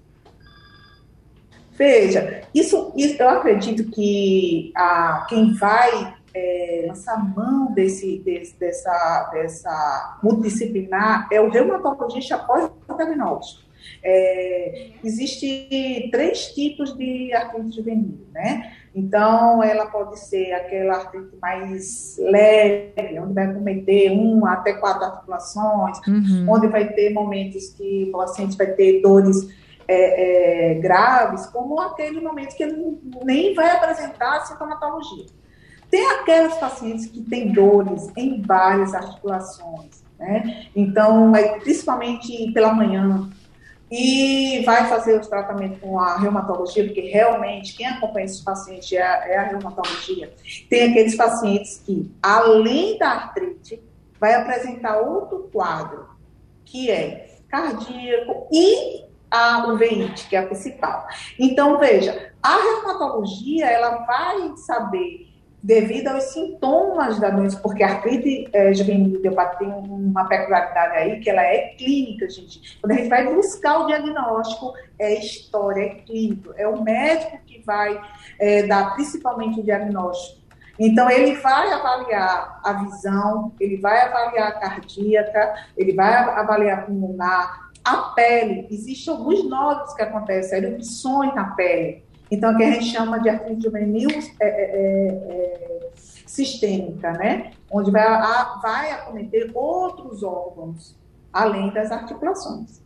Veja, 1.78 2.42
isso, 2.54 2.92
isso 2.94 3.22
eu 3.22 3.28
acredito 3.30 3.90
que 3.90 4.70
a, 4.76 5.26
quem 5.28 5.54
vai 5.54 6.14
é, 6.34 6.84
lançar 6.86 7.34
mão 7.34 7.72
desse, 7.72 8.18
desse, 8.20 8.58
dessa, 8.58 9.30
dessa 9.32 10.18
multidisciplinar 10.22 11.28
é 11.30 11.40
o 11.40 11.50
reumatologista 11.50 12.38
pós-diagnóstico. 12.38 13.70
É, 14.02 14.90
Existem 15.04 16.08
três 16.10 16.52
tipos 16.54 16.96
de 16.96 17.32
artrite 17.32 17.76
juvenil, 17.76 18.26
né? 18.32 18.72
Então, 18.94 19.62
ela 19.62 19.86
pode 19.86 20.18
ser 20.18 20.52
aquela 20.52 20.96
artrite 20.96 21.36
mais 21.40 22.16
leve, 22.18 23.18
onde 23.18 23.32
vai 23.32 23.52
cometer 23.52 24.10
uma 24.10 24.52
até 24.52 24.74
quatro 24.74 25.04
articulações, 25.04 25.98
uhum. 26.06 26.46
onde 26.48 26.68
vai 26.68 26.92
ter 26.92 27.10
momentos 27.10 27.70
que 27.70 28.10
o 28.12 28.18
paciente 28.18 28.56
vai 28.56 28.66
ter 28.68 29.00
dores 29.00 29.48
é, 29.88 30.72
é, 30.72 30.74
graves, 30.74 31.46
como 31.46 31.80
aquele 31.80 32.20
momento 32.20 32.54
que 32.54 32.62
ele 32.62 32.98
nem 33.24 33.54
vai 33.54 33.70
apresentar 33.70 34.46
sintomatologia. 34.46 35.26
Tem 35.92 36.10
aquelas 36.12 36.56
pacientes 36.56 37.04
que 37.04 37.20
têm 37.20 37.52
dores 37.52 38.10
em 38.16 38.40
várias 38.40 38.94
articulações, 38.94 40.02
né? 40.18 40.68
Então, 40.74 41.36
é, 41.36 41.60
principalmente 41.60 42.50
pela 42.52 42.72
manhã, 42.72 43.28
e 43.90 44.62
vai 44.64 44.88
fazer 44.88 45.20
os 45.20 45.26
tratamentos 45.26 45.78
com 45.80 46.00
a 46.00 46.16
reumatologia, 46.16 46.82
porque 46.84 47.02
realmente 47.02 47.76
quem 47.76 47.86
acompanha 47.86 48.24
esses 48.24 48.40
pacientes 48.40 48.90
é 48.90 49.02
a, 49.02 49.28
é 49.28 49.36
a 49.36 49.42
reumatologia. 49.48 50.32
Tem 50.70 50.90
aqueles 50.90 51.14
pacientes 51.14 51.82
que, 51.84 52.10
além 52.22 52.96
da 52.96 53.10
artrite, 53.10 53.82
vai 54.18 54.32
apresentar 54.32 54.96
outro 54.96 55.50
quadro, 55.52 56.08
que 56.64 56.90
é 56.90 57.36
cardíaco 57.50 58.48
e 58.50 59.04
a 59.30 59.66
uveíte, 59.70 60.26
que 60.26 60.36
é 60.36 60.38
a 60.38 60.46
principal. 60.46 61.06
Então, 61.38 61.78
veja, 61.78 62.32
a 62.42 62.56
reumatologia, 62.56 63.66
ela 63.66 64.06
vai 64.06 64.56
saber 64.56 65.31
devido 65.62 66.08
aos 66.08 66.24
sintomas 66.24 67.20
da 67.20 67.30
doença, 67.30 67.58
porque 67.60 67.84
a 67.84 67.88
artrite 67.88 68.48
é, 68.52 68.74
juvenil 68.74 69.18
idiopática 69.18 69.58
tem 69.58 69.68
uma 69.68 70.24
peculiaridade 70.24 70.96
aí, 70.96 71.20
que 71.20 71.30
ela 71.30 71.42
é 71.42 71.74
clínica, 71.78 72.28
gente. 72.28 72.78
Quando 72.80 72.92
a 72.92 72.96
gente 72.96 73.08
vai 73.08 73.32
buscar 73.32 73.78
o 73.78 73.86
diagnóstico, 73.86 74.74
é 74.98 75.14
história, 75.14 75.82
é 75.82 75.88
clínico, 75.90 76.52
é 76.56 76.66
o 76.66 76.82
médico 76.82 77.38
que 77.46 77.62
vai 77.64 78.00
é, 78.40 78.64
dar 78.64 78.94
principalmente 78.94 79.60
o 79.60 79.62
diagnóstico. 79.62 80.42
Então, 80.78 81.08
ele 81.08 81.34
vai 81.36 81.70
avaliar 81.70 82.60
a 82.64 82.72
visão, 82.72 83.52
ele 83.60 83.76
vai 83.76 84.00
avaliar 84.00 84.48
a 84.48 84.52
cardíaca, 84.52 85.54
ele 85.76 85.92
vai 85.92 86.12
avaliar 86.12 86.80
a 86.80 86.82
pulmonar, 86.82 87.70
a 87.84 87.96
pele. 88.14 88.66
Existem 88.68 89.14
alguns 89.14 89.48
nódulos 89.48 89.94
que 89.94 90.02
acontecem, 90.02 90.58
erupções 90.58 91.32
na 91.34 91.44
pele 91.50 92.02
então, 92.32 92.56
que 92.56 92.62
a 92.62 92.70
gente 92.70 92.86
chama 92.86 93.20
de 93.20 93.28
artrite 93.28 93.62
juvenil 93.62 94.08
é, 94.10 94.46
é, 94.46 94.48
é, 94.48 95.06
é, 95.06 95.90
sistêmica, 96.26 97.12
né? 97.12 97.50
Onde 97.70 97.90
vai, 97.90 98.02
a, 98.06 98.58
vai 98.62 98.90
acometer 98.90 99.50
outros 99.52 100.22
órgãos, 100.22 100.96
além 101.30 101.70
das 101.74 101.92
articulações. 101.92 102.80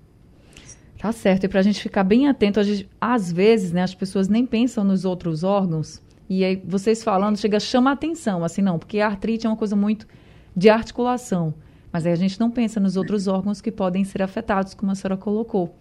Tá 0.98 1.12
certo. 1.12 1.44
E 1.44 1.48
para 1.48 1.60
a 1.60 1.62
gente 1.62 1.80
ficar 1.80 2.02
bem 2.02 2.28
atento, 2.28 2.60
gente, 2.64 2.90
às 3.00 3.30
vezes, 3.30 3.70
né, 3.70 3.84
as 3.84 3.94
pessoas 3.94 4.26
nem 4.26 4.44
pensam 4.44 4.82
nos 4.82 5.04
outros 5.04 5.44
órgãos. 5.44 6.02
E 6.28 6.44
aí, 6.44 6.60
vocês 6.66 7.04
falando, 7.04 7.36
chega, 7.36 7.60
chama 7.60 7.90
a 7.90 7.92
atenção, 7.92 8.42
assim, 8.42 8.60
não, 8.60 8.80
porque 8.80 8.98
a 8.98 9.06
artrite 9.06 9.46
é 9.46 9.48
uma 9.48 9.56
coisa 9.56 9.76
muito 9.76 10.08
de 10.56 10.68
articulação. 10.68 11.54
Mas 11.92 12.04
aí 12.04 12.12
a 12.12 12.16
gente 12.16 12.40
não 12.40 12.50
pensa 12.50 12.80
nos 12.80 12.96
outros 12.96 13.28
órgãos 13.28 13.60
que 13.60 13.70
podem 13.70 14.02
ser 14.02 14.22
afetados, 14.22 14.74
como 14.74 14.90
a 14.90 14.96
senhora 14.96 15.16
colocou. 15.16 15.72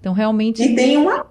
Então, 0.00 0.14
realmente. 0.14 0.62
E 0.62 0.74
tem 0.74 0.96
uma. 0.96 1.26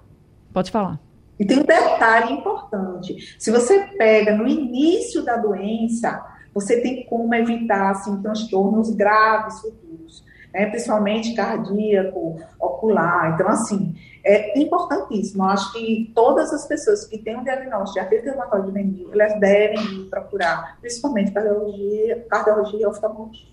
Pode 0.53 0.69
falar. 0.69 0.99
E 1.43 1.45
tem 1.45 1.60
um 1.60 1.65
detalhe 1.65 2.32
importante: 2.32 3.36
se 3.38 3.51
você 3.51 3.82
pega 3.97 4.34
no 4.34 4.47
início 4.47 5.23
da 5.25 5.36
doença, 5.36 6.25
você 6.53 6.79
tem 6.79 7.06
como 7.06 7.36
evitar 7.36 7.91
assim, 7.91 8.21
transtornos 8.21 8.89
graves 8.91 9.60
futuros, 9.60 10.23
né? 10.53 10.67
principalmente 10.67 11.34
cardíaco, 11.34 12.39
ocular. 12.58 13.34
Então, 13.34 13.49
assim, 13.49 13.93
é 14.23 14.58
importantíssimo. 14.58 15.43
Eu 15.43 15.49
acho 15.49 15.73
que 15.73 16.13
todas 16.15 16.53
as 16.53 16.65
pessoas 16.65 17.06
que 17.06 17.17
têm 17.17 17.38
um 17.38 17.43
diagnóstico 17.43 17.93
de 17.95 17.99
artrite 17.99 18.25
reumatoide 18.25 18.67
juvenil, 18.67 19.10
elas 19.12 19.38
devem 19.38 20.06
procurar, 20.10 20.77
principalmente 20.79 21.32
cardiologia, 21.32 22.25
cardiologia 22.29 22.79
e 22.79 22.86
oftalmologia. 22.86 23.47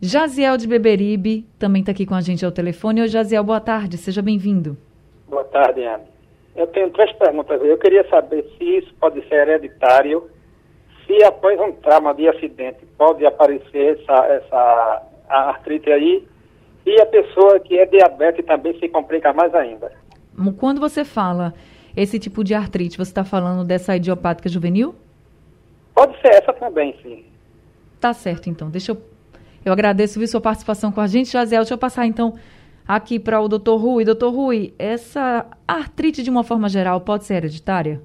Jaziel 0.00 0.56
de 0.56 0.66
Beberibe 0.66 1.46
também 1.56 1.82
está 1.82 1.92
aqui 1.92 2.04
com 2.04 2.16
a 2.16 2.20
gente 2.20 2.44
ao 2.44 2.50
telefone. 2.50 3.00
Oi, 3.00 3.06
Jaziel, 3.06 3.44
boa 3.44 3.60
tarde, 3.60 3.96
seja 3.96 4.20
bem-vindo. 4.20 4.76
Boa 5.28 5.44
tarde, 5.44 5.84
Ana. 5.84 6.11
Eu 6.54 6.66
tenho 6.66 6.90
três 6.90 7.12
perguntas. 7.12 7.60
Eu 7.62 7.78
queria 7.78 8.06
saber 8.08 8.44
se 8.56 8.78
isso 8.78 8.94
pode 9.00 9.26
ser 9.28 9.48
hereditário, 9.48 10.30
se 11.06 11.24
após 11.24 11.58
um 11.60 11.72
trauma 11.72 12.14
de 12.14 12.28
acidente 12.28 12.84
pode 12.98 13.24
aparecer 13.24 13.98
essa, 13.98 14.26
essa 14.26 15.02
artrite 15.28 15.90
aí, 15.90 16.26
e 16.84 17.00
a 17.00 17.06
pessoa 17.06 17.58
que 17.60 17.78
é 17.78 17.86
diabetes 17.86 18.44
também 18.44 18.78
se 18.78 18.88
complica 18.88 19.32
mais 19.32 19.54
ainda. 19.54 19.92
Quando 20.58 20.80
você 20.80 21.04
fala 21.04 21.54
esse 21.96 22.18
tipo 22.18 22.42
de 22.42 22.54
artrite, 22.54 22.96
você 22.96 23.10
está 23.10 23.24
falando 23.24 23.64
dessa 23.64 23.96
idiopática 23.96 24.48
juvenil? 24.48 24.94
Pode 25.94 26.18
ser 26.20 26.34
essa 26.34 26.52
também, 26.52 26.94
sim. 27.02 27.24
Tá 28.00 28.12
certo, 28.12 28.50
então. 28.50 28.68
Deixa 28.68 28.92
eu 28.92 29.12
eu 29.64 29.72
agradeço 29.72 30.18
viu, 30.18 30.26
sua 30.26 30.40
participação 30.40 30.90
com 30.90 31.00
a 31.00 31.06
gente, 31.06 31.30
Jaziel. 31.30 31.62
Deixa 31.62 31.74
eu 31.74 31.78
passar 31.78 32.06
então 32.06 32.34
aqui 32.86 33.18
para 33.18 33.40
o 33.40 33.48
doutor 33.48 33.76
Rui. 33.76 34.04
Doutor 34.04 34.32
Rui, 34.32 34.74
essa 34.78 35.46
artrite, 35.66 36.22
de 36.22 36.30
uma 36.30 36.44
forma 36.44 36.68
geral, 36.68 37.00
pode 37.00 37.24
ser 37.24 37.34
hereditária? 37.34 38.02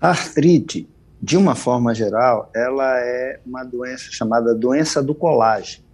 Artrite, 0.00 0.88
de 1.20 1.36
uma 1.36 1.54
forma 1.54 1.94
geral, 1.94 2.50
ela 2.54 2.98
é 3.00 3.40
uma 3.44 3.64
doença 3.64 4.10
chamada 4.10 4.54
doença 4.54 5.02
do 5.02 5.14
colágeno. 5.14 5.84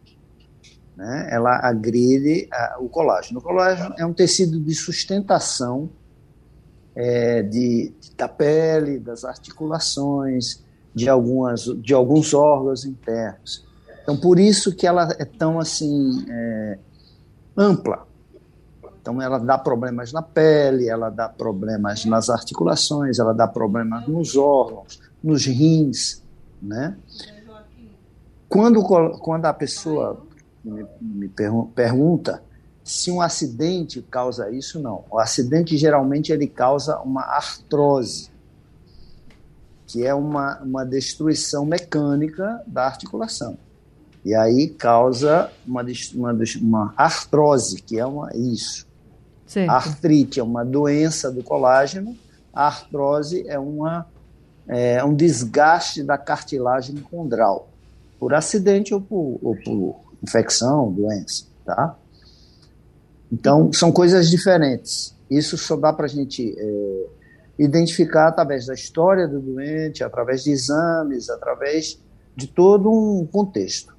Né? 0.96 1.28
Ela 1.30 1.58
agride 1.62 2.48
a, 2.52 2.76
o 2.80 2.88
colágeno. 2.88 3.38
O 3.38 3.42
colágeno 3.42 3.94
é 3.98 4.04
um 4.04 4.12
tecido 4.12 4.60
de 4.60 4.74
sustentação 4.74 5.90
é, 6.94 7.42
de, 7.42 7.92
da 8.16 8.28
pele, 8.28 8.98
das 8.98 9.24
articulações, 9.24 10.62
de, 10.94 11.08
algumas, 11.08 11.64
de 11.64 11.94
alguns 11.94 12.34
órgãos 12.34 12.84
internos. 12.84 13.66
Então, 14.02 14.16
por 14.16 14.38
isso 14.38 14.74
que 14.74 14.86
ela 14.86 15.08
é 15.18 15.24
tão 15.24 15.58
assim 15.58 16.24
é, 16.28 16.78
ampla. 17.56 18.06
Então, 19.00 19.20
ela 19.20 19.38
dá 19.38 19.58
problemas 19.58 20.12
na 20.12 20.22
pele, 20.22 20.88
ela 20.88 21.10
dá 21.10 21.28
problemas 21.28 22.04
nas 22.04 22.30
articulações, 22.30 23.18
ela 23.18 23.32
dá 23.32 23.48
problemas 23.48 24.06
nos 24.06 24.36
órgãos, 24.36 25.00
nos 25.22 25.44
rins, 25.46 26.22
né? 26.60 26.96
Quando, 28.48 28.82
quando 28.82 29.46
a 29.46 29.52
pessoa 29.52 30.20
me, 30.64 30.86
me 31.00 31.28
pergunta 31.74 32.42
se 32.84 33.10
um 33.10 33.20
acidente 33.20 34.02
causa 34.02 34.50
isso, 34.50 34.80
não. 34.80 35.04
O 35.10 35.18
acidente 35.18 35.76
geralmente 35.76 36.32
ele 36.32 36.46
causa 36.46 36.98
uma 36.98 37.22
artrose 37.22 38.30
que 39.92 40.06
é 40.06 40.14
uma, 40.14 40.58
uma 40.62 40.86
destruição 40.86 41.66
mecânica 41.66 42.62
da 42.66 42.86
articulação. 42.86 43.58
E 44.24 44.34
aí 44.34 44.68
causa 44.68 45.50
uma, 45.66 45.84
uma, 46.14 46.38
uma 46.60 46.94
artrose, 46.96 47.82
que 47.82 47.98
é 47.98 48.06
uma, 48.06 48.30
isso. 48.34 48.86
Certo. 49.46 49.70
Artrite 49.70 50.40
é 50.40 50.42
uma 50.42 50.64
doença 50.64 51.30
do 51.30 51.42
colágeno, 51.42 52.16
a 52.54 52.66
artrose 52.66 53.44
é, 53.48 53.58
uma, 53.58 54.06
é 54.68 55.04
um 55.04 55.14
desgaste 55.14 56.02
da 56.02 56.16
cartilagem 56.16 56.96
condral, 56.96 57.68
por 58.18 58.32
acidente 58.32 58.94
ou 58.94 59.00
por, 59.00 59.38
ou 59.42 59.56
por 59.56 60.00
infecção, 60.22 60.92
doença, 60.92 61.44
tá? 61.64 61.96
Então, 63.30 63.72
são 63.72 63.90
coisas 63.90 64.28
diferentes. 64.30 65.14
Isso 65.30 65.56
só 65.56 65.74
dá 65.74 65.92
para 65.92 66.04
a 66.04 66.08
gente 66.08 66.54
é, 66.56 67.06
identificar 67.58 68.28
através 68.28 68.66
da 68.66 68.74
história 68.74 69.26
do 69.26 69.40
doente, 69.40 70.04
através 70.04 70.44
de 70.44 70.50
exames, 70.50 71.30
através 71.30 71.98
de 72.36 72.46
todo 72.46 72.90
um 72.90 73.26
contexto. 73.26 73.91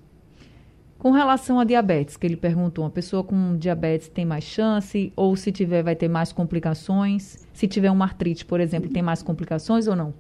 Com 1.04 1.12
relação 1.12 1.60
a 1.60 1.66
diabetes, 1.66 2.16
que 2.16 2.26
ele 2.26 2.38
perguntou, 2.38 2.86
uma 2.86 2.90
pessoa 2.90 3.26
com 3.26 3.58
diabetes 3.58 4.08
tem 4.08 4.26
mais 4.26 4.46
chance 4.46 5.12
ou 5.18 5.36
se 5.36 5.52
tiver 5.52 5.84
vai 5.84 5.98
ter 5.98 6.08
mais 6.08 6.32
complicações? 6.32 7.46
Se 7.54 7.68
tiver 7.68 7.92
uma 7.92 8.06
artrite, 8.06 8.46
por 8.46 8.62
exemplo, 8.62 8.90
tem 8.90 9.04
mais 9.04 9.22
complicações 9.22 9.86
ou 9.86 9.98
não? 9.98 10.14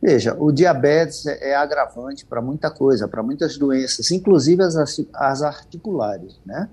Veja, 0.00 0.34
o 0.40 0.50
diabetes 0.50 1.26
é, 1.26 1.50
é 1.50 1.54
agravante 1.54 2.24
para 2.24 2.40
muita 2.40 2.70
coisa, 2.70 3.06
para 3.06 3.22
muitas 3.22 3.58
doenças, 3.58 4.10
inclusive 4.10 4.62
as, 4.62 4.74
as 5.12 5.42
articulares, 5.42 6.40
né? 6.46 6.66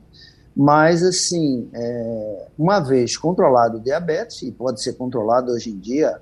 Mas, 0.55 1.03
assim, 1.03 1.67
é, 1.73 2.47
uma 2.57 2.79
vez 2.79 3.17
controlado 3.17 3.77
o 3.77 3.81
diabetes, 3.81 4.41
e 4.43 4.53
pode 4.53 4.81
ser 4.81 4.93
controlado 4.93 5.51
hoje 5.51 5.69
em 5.69 5.77
dia, 5.77 6.21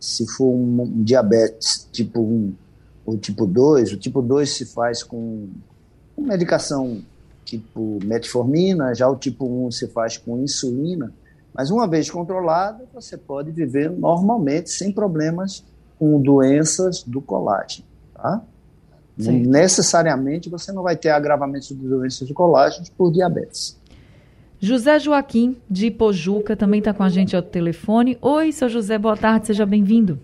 se 0.00 0.26
for 0.26 0.48
um, 0.48 1.02
diabetes 1.02 1.86
tipo 1.92 2.22
1 2.22 2.54
ou 3.04 3.18
tipo 3.18 3.46
2, 3.46 3.92
o 3.92 3.98
tipo 3.98 4.22
2 4.22 4.48
se 4.48 4.64
faz 4.64 5.02
com 5.02 5.50
medicação 6.22 7.02
tipo 7.44 7.98
metformina, 8.04 8.94
já 8.94 9.08
o 9.08 9.16
tipo 9.16 9.46
1 9.46 9.70
se 9.70 9.88
faz 9.88 10.16
com 10.16 10.38
insulina, 10.38 11.12
mas 11.52 11.70
uma 11.70 11.86
vez 11.86 12.10
controlado, 12.10 12.84
você 12.92 13.16
pode 13.16 13.50
viver 13.50 13.90
normalmente, 13.90 14.70
sem 14.70 14.90
problemas 14.90 15.62
com 15.98 16.20
doenças 16.20 17.02
do 17.02 17.20
colágeno, 17.20 17.86
tá? 18.14 18.42
Necessariamente 19.16 20.50
você 20.50 20.72
não 20.72 20.82
vai 20.82 20.96
ter 20.96 21.10
agravamento 21.10 21.72
de 21.74 21.86
doenças 21.86 22.26
de 22.26 22.34
colágeno 22.34 22.84
por 22.96 23.12
diabetes. 23.12 23.78
José 24.58 24.98
Joaquim, 24.98 25.56
de 25.70 25.90
Pojuca, 25.90 26.56
também 26.56 26.78
está 26.78 26.92
com 26.92 27.02
a 27.02 27.08
gente 27.08 27.36
ao 27.36 27.42
telefone. 27.42 28.18
Oi, 28.20 28.50
seu 28.50 28.68
José, 28.68 28.98
boa 28.98 29.16
tarde, 29.16 29.46
seja 29.46 29.64
bem-vindo. 29.64 30.18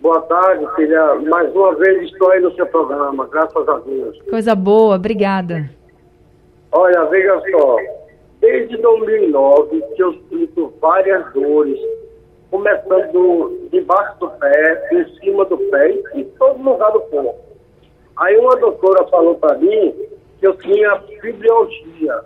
Boa 0.00 0.22
tarde, 0.22 0.64
filha. 0.76 1.16
Mais 1.28 1.52
uma 1.52 1.74
vez 1.74 2.04
estou 2.04 2.30
aí 2.30 2.40
no 2.40 2.54
seu 2.54 2.66
programa, 2.66 3.26
graças 3.26 3.68
a 3.68 3.78
Deus. 3.78 4.16
Coisa 4.30 4.54
boa, 4.54 4.94
obrigada. 4.94 5.68
Olha, 6.70 7.04
veja 7.06 7.42
só. 7.50 7.76
Desde 8.40 8.76
2009 8.76 9.82
que 9.96 10.02
eu 10.02 10.12
sinto 10.28 10.72
várias 10.80 11.32
dores, 11.32 11.80
começando 12.48 13.68
debaixo 13.72 14.20
do 14.20 14.30
pé, 14.30 14.88
em 14.92 15.18
cima 15.18 15.44
do 15.46 15.58
pé 15.58 15.90
e 16.14 16.24
todo 16.38 16.62
lugar 16.62 16.92
do 16.92 17.00
corpo. 17.00 17.40
Aí 18.16 18.36
uma 18.36 18.54
doutora 18.56 19.04
falou 19.08 19.34
para 19.34 19.58
mim 19.58 19.94
que 20.38 20.46
eu 20.46 20.56
tinha 20.58 20.96
fibromialgia. 21.00 22.20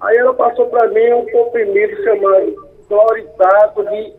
Aí 0.00 0.16
ela 0.16 0.34
passou 0.34 0.66
para 0.66 0.88
mim 0.88 1.12
um 1.12 1.26
comprimido 1.30 2.02
chamado 2.02 2.68
cloritato 2.88 3.84
de 3.84 4.12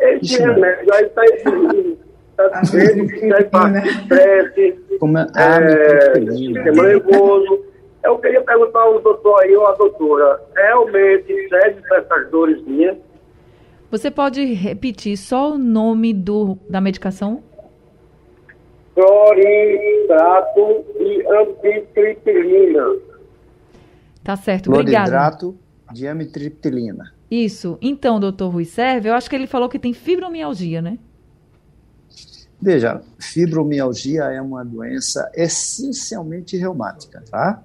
Esse 0.00 0.40
remédio 0.40 0.94
aí 0.94 1.04
está 1.04 1.24
exigindo. 1.24 1.98
Está 2.32 2.62
vendo 2.72 3.06
que 3.06 3.20
serve 3.20 3.44
para 3.44 3.86
estresse, 3.86 4.78
é, 5.36 6.14
sistema 6.30 6.82
nervoso. 6.82 7.64
Eu 8.02 8.18
queria 8.18 8.40
perguntar 8.40 8.80
ao 8.80 9.00
doutor 9.00 9.42
aí 9.42 9.54
ou 9.54 9.66
à 9.66 9.72
doutora, 9.74 10.40
realmente 10.56 11.48
serve 11.50 11.82
para 11.82 11.98
essas 11.98 12.30
dores 12.30 12.62
minhas? 12.66 12.96
Você 13.90 14.10
pode 14.10 14.42
repetir 14.54 15.18
só 15.18 15.52
o 15.52 15.58
nome 15.58 16.14
do, 16.14 16.56
da 16.68 16.80
medicação? 16.80 17.42
cloridrato 19.00 20.84
e 20.98 21.26
amitriptilina. 21.26 22.84
Tá 24.22 24.36
certo, 24.36 24.70
obrigado. 24.70 25.08
Cloridrato 25.08 25.58
de 25.92 26.06
amitriptilina. 26.06 27.12
Isso. 27.30 27.78
Então, 27.80 28.18
doutor 28.18 28.48
Rui 28.48 28.64
Serve, 28.64 29.08
eu 29.08 29.14
acho 29.14 29.30
que 29.30 29.36
ele 29.36 29.46
falou 29.46 29.68
que 29.68 29.78
tem 29.78 29.94
fibromialgia, 29.94 30.82
né? 30.82 30.98
Veja, 32.60 33.00
fibromialgia 33.18 34.24
é 34.24 34.42
uma 34.42 34.64
doença 34.64 35.30
essencialmente 35.34 36.56
reumática, 36.56 37.22
tá? 37.30 37.62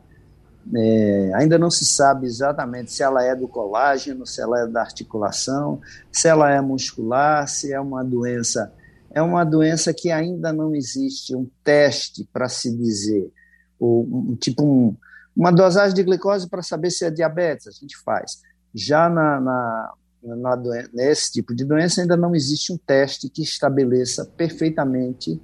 É, 0.73 1.31
ainda 1.35 1.59
não 1.59 1.69
se 1.69 1.85
sabe 1.85 2.25
exatamente 2.25 2.91
se 2.91 3.03
ela 3.03 3.23
é 3.23 3.35
do 3.35 3.47
colágeno, 3.47 4.25
se 4.25 4.41
ela 4.41 4.61
é 4.61 4.67
da 4.67 4.81
articulação, 4.81 5.81
se 6.11 6.27
ela 6.27 6.51
é 6.51 6.59
muscular, 6.61 7.47
se 7.47 7.71
é 7.73 7.79
uma 7.79 8.03
doença 8.03 8.71
é 9.15 9.21
uma 9.21 9.45
doença 9.45 9.93
que 9.93 10.11
ainda 10.11 10.51
não 10.51 10.75
existe 10.75 11.33
um 11.33 11.49
teste 11.63 12.27
para 12.33 12.49
se 12.49 12.69
dizer, 12.75 13.31
ou 13.79 14.03
um, 14.03 14.35
tipo 14.35 14.61
um, 14.61 14.93
uma 15.33 15.51
dosagem 15.51 15.95
de 15.95 16.03
glicose 16.03 16.49
para 16.49 16.61
saber 16.61 16.91
se 16.91 17.05
é 17.05 17.09
diabetes, 17.09 17.65
a 17.65 17.71
gente 17.71 17.95
faz. 18.03 18.41
Já 18.77 19.09
na, 19.09 19.39
na, 19.39 19.93
na 20.21 20.55
doen- 20.57 20.89
nesse 20.93 21.31
tipo 21.31 21.55
de 21.55 21.63
doença 21.63 22.01
ainda 22.01 22.17
não 22.17 22.35
existe 22.35 22.73
um 22.73 22.77
teste 22.77 23.29
que 23.29 23.41
estabeleça 23.41 24.25
perfeitamente 24.35 25.41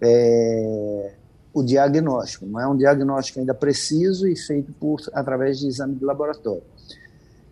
é, 0.00 1.14
o 1.52 1.64
diagnóstico. 1.64 2.46
Não 2.46 2.60
é 2.60 2.68
um 2.68 2.76
diagnóstico 2.76 3.40
ainda 3.40 3.52
preciso 3.52 4.28
e 4.28 4.36
feito 4.36 4.72
por 4.74 5.00
através 5.12 5.58
de 5.58 5.66
exame 5.66 5.96
de 5.96 6.04
laboratório. 6.04 6.62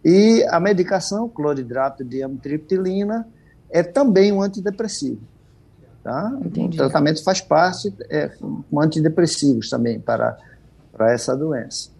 E 0.04 0.44
a 0.50 0.60
medicação, 0.60 1.28
cloridrato 1.28 2.04
de 2.04 2.22
amitriptilina, 2.22 3.26
é 3.68 3.82
também 3.82 4.30
um 4.32 4.40
antidepressivo. 4.40 5.20
Tá? 6.04 6.32
O 6.40 6.76
tratamento 6.76 7.24
faz 7.24 7.40
parte 7.40 7.92
é, 8.08 8.28
com 8.70 8.80
antidepressivos 8.80 9.68
também 9.68 9.98
para, 9.98 10.38
para 10.92 11.12
essa 11.12 11.36
doença. 11.36 11.90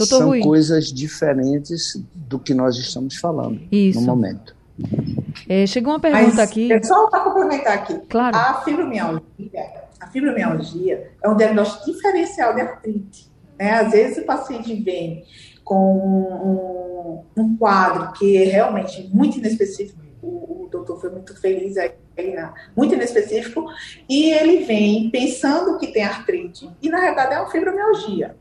Doutor 0.00 0.18
São 0.18 0.28
Rui. 0.28 0.40
coisas 0.40 0.86
diferentes 0.86 2.02
do 2.14 2.38
que 2.38 2.54
nós 2.54 2.76
estamos 2.76 3.16
falando 3.16 3.60
Isso. 3.70 4.00
no 4.00 4.06
momento. 4.06 4.56
É, 5.48 5.66
chegou 5.66 5.92
uma 5.92 6.00
pergunta 6.00 6.36
Mas, 6.36 6.38
aqui. 6.38 6.72
É 6.72 6.82
só 6.82 7.08
para 7.08 7.20
complementar 7.20 7.74
aqui. 7.74 8.00
Claro. 8.08 8.36
A 8.36 8.62
fibromialgia, 8.62 9.20
a 10.00 10.06
fibromialgia 10.06 11.10
é 11.22 11.28
um 11.28 11.36
diagnóstico 11.36 11.92
diferencial 11.92 12.54
de 12.54 12.62
artrite. 12.62 13.30
Né? 13.58 13.72
Às 13.72 13.92
vezes 13.92 14.18
o 14.18 14.26
paciente 14.26 14.74
vem 14.74 15.24
com 15.62 17.24
um, 17.36 17.42
um 17.42 17.56
quadro 17.56 18.12
que 18.14 18.36
é 18.38 18.44
realmente 18.44 19.08
muito 19.12 19.38
inespecífico, 19.38 20.00
o, 20.22 20.64
o 20.64 20.68
doutor 20.70 21.00
foi 21.00 21.10
muito 21.10 21.38
feliz 21.40 21.76
aí, 21.76 21.92
né? 22.16 22.52
muito 22.76 22.94
inespecífico, 22.94 23.66
e 24.08 24.32
ele 24.32 24.64
vem 24.64 25.10
pensando 25.10 25.78
que 25.78 25.88
tem 25.88 26.02
artrite, 26.02 26.68
e 26.82 26.88
na 26.88 27.00
verdade 27.00 27.34
é 27.34 27.40
uma 27.40 27.50
fibromialgia. 27.50 28.36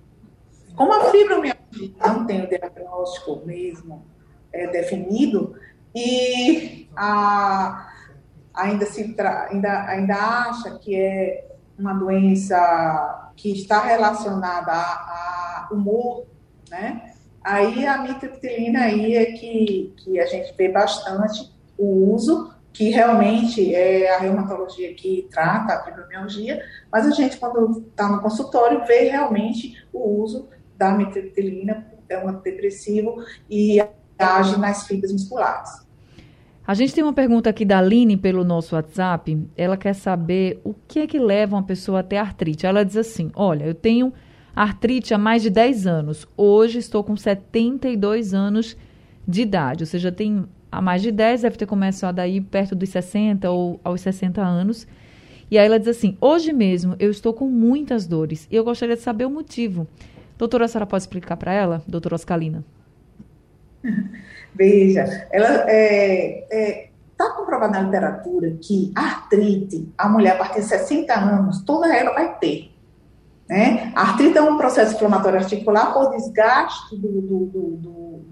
Como 0.80 0.94
a 0.94 1.12
fibromialgia 1.12 1.92
não 2.00 2.26
tem 2.26 2.42
o 2.42 2.48
diagnóstico 2.48 3.46
mesmo 3.46 4.06
é, 4.54 4.66
definido, 4.68 5.54
e 5.94 6.88
a, 6.96 7.92
ainda, 8.54 8.86
se 8.86 9.14
ainda, 9.52 9.86
ainda 9.90 10.16
acha 10.16 10.80
que 10.80 10.96
é 10.96 11.50
uma 11.78 11.94
doença 11.94 13.34
que 13.36 13.52
está 13.52 13.82
relacionada 13.82 14.72
a 14.72 15.68
humor, 15.70 16.28
né? 16.70 17.12
Aí 17.44 17.86
a 17.86 17.98
mitriptilina 17.98 18.84
aí 18.84 19.18
é 19.18 19.34
que, 19.34 19.94
que 19.98 20.18
a 20.18 20.28
gente 20.28 20.56
vê 20.56 20.70
bastante 20.70 21.54
o 21.78 22.14
uso, 22.14 22.54
que 22.72 22.90
realmente 22.90 23.76
é 23.76 24.16
a 24.16 24.20
reumatologia 24.20 24.94
que 24.94 25.28
trata 25.30 25.74
a 25.74 25.84
fibromialgia, 25.84 26.64
mas 26.90 27.06
a 27.06 27.12
gente, 27.12 27.36
quando 27.36 27.86
está 27.90 28.08
no 28.08 28.22
consultório, 28.22 28.86
vê 28.86 29.10
realmente 29.10 29.86
o 29.92 30.22
uso 30.24 30.48
da 30.80 30.94
mitriptilina, 30.94 31.86
é 32.08 32.18
um 32.18 32.30
antidepressivo 32.30 33.22
e 33.50 33.80
age 34.18 34.58
nas 34.58 34.88
fibras 34.88 35.12
musculares. 35.12 35.86
A 36.66 36.74
gente 36.74 36.94
tem 36.94 37.04
uma 37.04 37.14
pergunta 37.14 37.50
aqui 37.50 37.66
da 37.66 37.80
Aline 37.80 38.16
pelo 38.16 38.44
nosso 38.46 38.76
WhatsApp. 38.76 39.46
Ela 39.58 39.76
quer 39.76 39.94
saber 39.94 40.62
o 40.64 40.74
que 40.88 41.00
é 41.00 41.08
que 41.08 41.20
leva 41.20 41.56
uma 41.56 41.64
pessoa 41.64 42.00
a 42.00 42.04
ter 42.04 42.18
artrite. 42.18 42.66
Ela 42.66 42.86
diz 42.86 42.96
assim: 42.96 43.30
Olha, 43.36 43.66
eu 43.66 43.74
tenho 43.74 44.14
artrite 44.56 45.14
há 45.14 45.18
mais 45.18 45.42
de 45.42 45.50
10 45.50 45.88
anos. 45.88 46.28
Hoje 46.38 46.80
estou 46.80 47.04
com 47.04 47.18
72 47.18 48.34
anos 48.34 48.78
de 49.28 49.42
idade. 49.42 49.84
Ou 49.84 49.88
seja, 49.88 50.12
tem 50.12 50.46
há 50.72 50.82
mais 50.82 51.02
de 51.02 51.12
10, 51.12 51.42
deve 51.42 51.58
ter 51.58 51.66
começado 51.66 52.20
aí 52.20 52.40
perto 52.40 52.76
dos 52.76 52.90
60 52.90 53.50
ou 53.50 53.80
aos 53.84 54.02
60 54.02 54.42
anos. 54.42 54.88
E 55.50 55.58
aí 55.58 55.66
ela 55.66 55.80
diz 55.80 55.88
assim: 55.88 56.16
Hoje 56.22 56.54
mesmo 56.54 56.96
eu 57.00 57.10
estou 57.10 57.34
com 57.34 57.50
muitas 57.50 58.06
dores 58.06 58.48
e 58.52 58.56
eu 58.56 58.64
gostaria 58.64 58.96
de 58.96 59.02
saber 59.02 59.26
o 59.26 59.30
motivo. 59.32 59.88
Doutora, 60.40 60.66
a 60.66 60.68
senhora 60.68 60.88
pode 60.88 61.04
explicar 61.04 61.38
para 61.38 61.54
ela, 61.54 61.84
doutora 61.86 62.16
Oscalina? 62.16 62.64
Veja, 64.56 65.28
ela 65.32 65.70
é, 65.70 66.48
é, 66.50 66.90
Está 67.12 67.34
comprovado 67.34 67.74
na 67.74 67.82
literatura 67.82 68.58
que 68.62 68.94
artrite, 68.96 69.94
a 69.98 70.08
mulher 70.08 70.36
a 70.36 70.38
partir 70.38 70.62
de 70.62 70.68
60 70.68 71.14
anos, 71.14 71.62
toda 71.66 71.94
ela 71.94 72.14
vai 72.14 72.38
ter. 72.40 72.72
Né? 73.50 73.92
A 73.94 74.04
artrite 74.04 74.38
é 74.38 74.42
um 74.42 74.58
processo 74.58 74.96
inflamatório 74.96 75.40
articular 75.40 75.94
por 75.94 76.12
desgaste 76.12 76.96
do, 76.96 77.22
do, 77.22 77.46
do, 77.46 77.78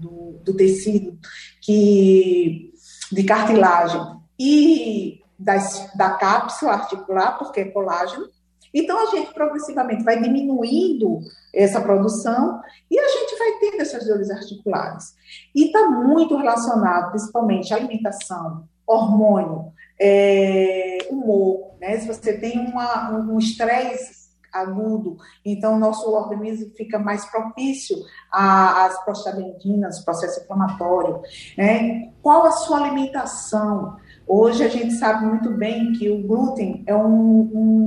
do, 0.00 0.40
do 0.42 0.56
tecido 0.56 1.18
que, 1.60 2.72
de 3.12 3.24
cartilagem 3.24 4.00
e 4.40 5.20
das, 5.38 5.90
da 5.94 6.12
cápsula 6.12 6.72
articular, 6.72 7.36
porque 7.36 7.60
é 7.60 7.64
colágeno, 7.66 8.30
então, 8.74 9.00
a 9.00 9.10
gente 9.10 9.32
progressivamente 9.32 10.04
vai 10.04 10.20
diminuindo 10.20 11.20
essa 11.54 11.80
produção 11.80 12.60
e 12.90 12.98
a 12.98 13.08
gente 13.08 13.38
vai 13.38 13.52
tendo 13.58 13.80
essas 13.80 14.06
dores 14.06 14.30
articulares. 14.30 15.14
E 15.54 15.66
está 15.66 15.88
muito 15.90 16.36
relacionado, 16.36 17.10
principalmente, 17.10 17.72
alimentação, 17.72 18.68
hormônio, 18.86 19.72
é, 20.00 20.98
humor. 21.10 21.72
Né? 21.80 21.98
Se 21.98 22.06
você 22.06 22.38
tem 22.38 22.58
uma, 22.58 23.10
um 23.10 23.38
estresse 23.38 24.28
agudo, 24.52 25.18
então 25.44 25.74
o 25.74 25.78
nosso 25.78 26.10
organismo 26.10 26.72
fica 26.74 26.98
mais 26.98 27.24
propício 27.26 27.96
às 28.30 29.04
prostaglandinas, 29.04 30.04
processo 30.04 30.40
inflamatório. 30.40 31.20
Né? 31.56 32.10
Qual 32.22 32.46
a 32.46 32.52
sua 32.52 32.78
alimentação? 32.78 33.96
Hoje 34.28 34.62
a 34.62 34.68
gente 34.68 34.92
sabe 34.92 35.24
muito 35.24 35.50
bem 35.52 35.94
que 35.94 36.10
o 36.10 36.22
glúten 36.22 36.84
é 36.86 36.94
um, 36.94 37.40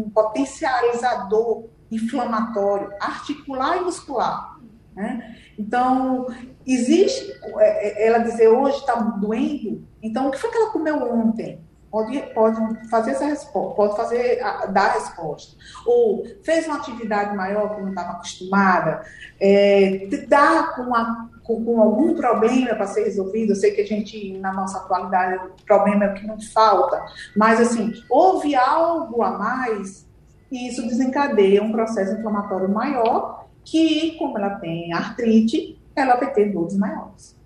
um 0.03 0.11
potencializador 0.11 1.65
inflamatório 1.91 2.91
articular 2.99 3.77
e 3.77 3.81
muscular. 3.81 4.57
Né? 4.95 5.35
Então, 5.57 6.25
existe, 6.65 7.31
é, 7.59 8.03
é, 8.03 8.07
ela 8.07 8.17
dizer 8.17 8.47
hoje 8.47 8.77
está 8.77 8.95
doendo, 8.95 9.85
então 10.01 10.27
o 10.27 10.31
que 10.31 10.39
foi 10.39 10.49
que 10.49 10.57
ela 10.57 10.71
comeu 10.71 11.13
ontem? 11.13 11.61
Pode, 11.91 12.17
pode 12.33 12.89
fazer 12.89 13.11
essa 13.11 13.25
resposta, 13.25 13.75
pode 13.75 13.97
fazer, 13.97 14.39
dar 14.71 14.91
a 14.91 14.93
resposta. 14.93 15.57
Ou 15.85 16.23
fez 16.41 16.65
uma 16.65 16.77
atividade 16.77 17.35
maior 17.35 17.75
que 17.75 17.81
não 17.81 17.89
estava 17.89 18.13
acostumada, 18.13 19.05
é, 19.39 20.07
dá 20.27 20.71
com 20.75 20.95
a 20.95 21.29
com, 21.43 21.63
com 21.63 21.81
algum 21.81 22.13
problema 22.15 22.75
para 22.75 22.87
ser 22.87 23.03
resolvido. 23.03 23.51
Eu 23.51 23.55
sei 23.55 23.71
que 23.71 23.81
a 23.81 23.85
gente, 23.85 24.37
na 24.37 24.53
nossa 24.53 24.77
atualidade, 24.77 25.45
o 25.45 25.65
problema 25.65 26.05
é 26.05 26.11
o 26.11 26.13
que 26.13 26.27
não 26.27 26.39
falta, 26.39 27.03
mas 27.35 27.59
assim, 27.59 27.93
houve 28.09 28.55
algo 28.55 29.21
a 29.23 29.37
mais 29.37 30.07
e 30.51 30.67
isso 30.67 30.81
desencadeia 30.83 31.63
um 31.63 31.71
processo 31.71 32.13
inflamatório 32.19 32.69
maior 32.69 33.45
que, 33.63 34.17
como 34.17 34.37
ela 34.37 34.55
tem 34.55 34.91
artrite, 34.91 35.79
ela 35.95 36.15
vai 36.15 36.33
ter 36.33 36.51
dores 36.51 36.75
maiores. 36.75 37.39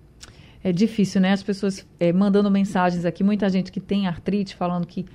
É 0.64 0.72
difícil, 0.72 1.20
né? 1.20 1.32
As 1.32 1.42
pessoas 1.42 1.86
é, 2.00 2.12
mandando 2.12 2.50
mensagens 2.50 3.04
aqui, 3.04 3.22
muita 3.22 3.48
gente 3.48 3.70
que 3.70 3.78
tem 3.78 4.08
artrite 4.08 4.56
falando 4.56 4.86
que 4.86 5.06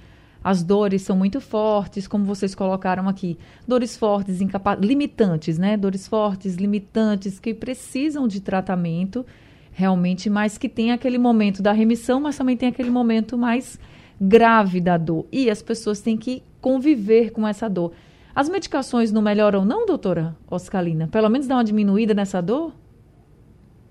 as 0.43 0.63
dores 0.63 1.03
são 1.03 1.15
muito 1.15 1.39
fortes, 1.39 2.07
como 2.07 2.25
vocês 2.25 2.55
colocaram 2.55 3.07
aqui. 3.07 3.37
Dores 3.67 3.95
fortes, 3.95 4.39
limitantes, 4.79 5.57
né? 5.57 5.77
Dores 5.77 6.07
fortes, 6.07 6.55
limitantes, 6.55 7.39
que 7.39 7.53
precisam 7.53 8.27
de 8.27 8.41
tratamento 8.41 9.25
realmente, 9.71 10.29
mas 10.29 10.57
que 10.57 10.67
tem 10.67 10.91
aquele 10.91 11.17
momento 11.17 11.61
da 11.61 11.71
remissão, 11.71 12.19
mas 12.19 12.37
também 12.37 12.57
tem 12.57 12.69
aquele 12.69 12.89
momento 12.89 13.37
mais 13.37 13.79
grave 14.19 14.81
da 14.81 14.97
dor. 14.97 15.25
E 15.31 15.49
as 15.49 15.61
pessoas 15.61 16.01
têm 16.01 16.17
que 16.17 16.43
conviver 16.59 17.31
com 17.31 17.47
essa 17.47 17.69
dor. 17.69 17.91
As 18.33 18.49
medicações 18.49 19.11
não 19.11 19.21
melhoram, 19.21 19.63
não, 19.63 19.85
doutora 19.85 20.35
Oscalina? 20.49 21.07
Pelo 21.07 21.29
menos 21.29 21.47
dá 21.47 21.55
uma 21.55 21.63
diminuída 21.63 22.13
nessa 22.13 22.41
dor? 22.41 22.73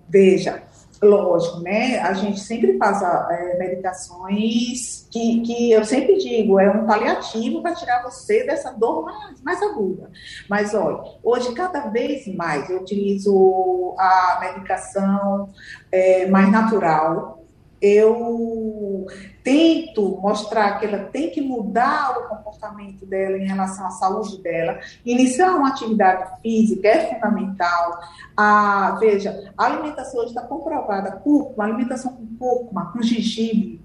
Veja, 0.09 0.63
lógico, 1.03 1.61
né? 1.61 1.99
A 2.01 2.13
gente 2.13 2.41
sempre 2.41 2.75
passa 2.75 3.29
é, 3.31 3.59
medicações 3.59 5.09
que, 5.11 5.41
que 5.41 5.73
eu 5.73 5.85
sempre 5.85 6.19
digo, 6.19 6.61
é 6.61 6.71
um 6.71 6.87
paliativo 6.87 7.63
para 7.63 7.75
tirar 7.75 8.03
você 8.03 8.45
dessa 8.45 8.71
dor 8.73 9.05
mais, 9.05 9.43
mais 9.43 9.63
aguda. 9.63 10.11
Mas 10.49 10.75
olha, 10.75 11.03
hoje 11.23 11.53
cada 11.55 11.89
vez 11.89 12.27
mais 12.35 12.69
eu 12.69 12.81
utilizo 12.81 13.95
a 13.99 14.39
medicação 14.41 15.49
é, 15.91 16.27
mais 16.27 16.51
natural, 16.51 17.39
eu 17.81 19.07
tento 19.43 20.19
mostrar 20.21 20.79
que 20.79 20.87
ela 20.87 21.05
tem 21.05 21.31
que 21.31 21.40
mudar 21.40 22.19
o 22.19 22.29
comportamento 22.29 23.07
dela 23.07 23.38
em 23.38 23.47
relação 23.47 23.87
à 23.87 23.90
saúde 23.90 24.43
dela. 24.43 24.79
Iniciar 25.05 25.57
uma 25.57 25.69
atividade 25.69 26.31
física 26.43 26.88
é 26.88 27.14
fundamental. 27.14 28.01
A, 28.37 28.97
veja, 29.01 29.53
a 29.57 29.64
alimentação 29.64 30.21
hoje 30.21 30.31
está 30.31 30.43
comprovada, 30.43 31.12
cúrcuma, 31.12 31.64
alimentação 31.64 32.12
com 32.12 32.27
cúrcuma, 32.37 32.93
com 32.93 33.03
gengibre, 33.03 33.81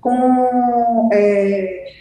com 0.00 1.08
é, 1.12 1.92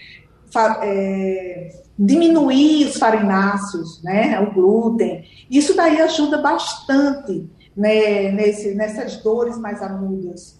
é, 0.83 1.69
diminuir 1.97 2.85
os 2.85 2.97
farináceos, 2.97 4.03
né, 4.03 4.39
o 4.39 4.53
glúten. 4.53 5.25
Isso 5.49 5.75
daí 5.75 5.99
ajuda 5.99 6.37
bastante 6.37 7.49
né, 7.75 8.31
nesse, 8.31 8.75
nessas 8.75 9.17
dores 9.17 9.57
mais 9.57 9.81
agudas. 9.81 10.58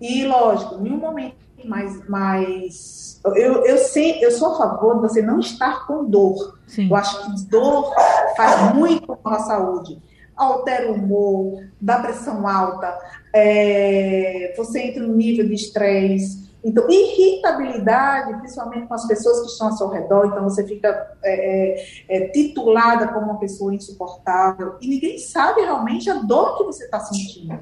E, 0.00 0.24
lógico, 0.26 0.86
em 0.86 0.92
um 0.92 0.96
momento 0.96 1.36
mais. 1.64 2.08
mais 2.08 3.20
eu, 3.36 3.64
eu, 3.64 3.78
sei, 3.78 4.24
eu 4.24 4.30
sou 4.30 4.54
a 4.54 4.58
favor 4.58 4.94
de 4.96 5.00
você 5.02 5.20
não 5.20 5.40
estar 5.40 5.86
com 5.86 6.04
dor. 6.04 6.58
Sim. 6.66 6.88
Eu 6.88 6.96
acho 6.96 7.24
que 7.24 7.44
dor 7.50 7.92
faz 8.36 8.74
muito 8.74 9.14
com 9.16 9.28
a 9.28 9.40
saúde. 9.40 10.00
Altera 10.34 10.90
o 10.90 10.94
humor, 10.94 11.66
dá 11.78 11.98
pressão 11.98 12.48
alta, 12.48 12.98
é, 13.34 14.54
você 14.56 14.80
entra 14.80 15.02
no 15.06 15.14
nível 15.14 15.46
de 15.46 15.52
estresse. 15.52 16.49
Então, 16.62 16.88
irritabilidade, 16.90 18.38
principalmente 18.38 18.86
com 18.86 18.94
as 18.94 19.06
pessoas 19.06 19.40
que 19.40 19.46
estão 19.46 19.68
ao 19.68 19.72
seu 19.72 19.88
redor, 19.88 20.26
então 20.26 20.44
você 20.44 20.66
fica 20.66 21.16
é, 21.22 21.74
é, 21.74 21.86
é, 22.08 22.28
titulada 22.28 23.08
como 23.08 23.26
uma 23.26 23.38
pessoa 23.38 23.74
insuportável 23.74 24.76
e 24.80 24.86
ninguém 24.86 25.18
sabe 25.18 25.62
realmente 25.62 26.10
a 26.10 26.14
dor 26.14 26.58
que 26.58 26.64
você 26.64 26.84
está 26.84 27.00
sentindo. 27.00 27.58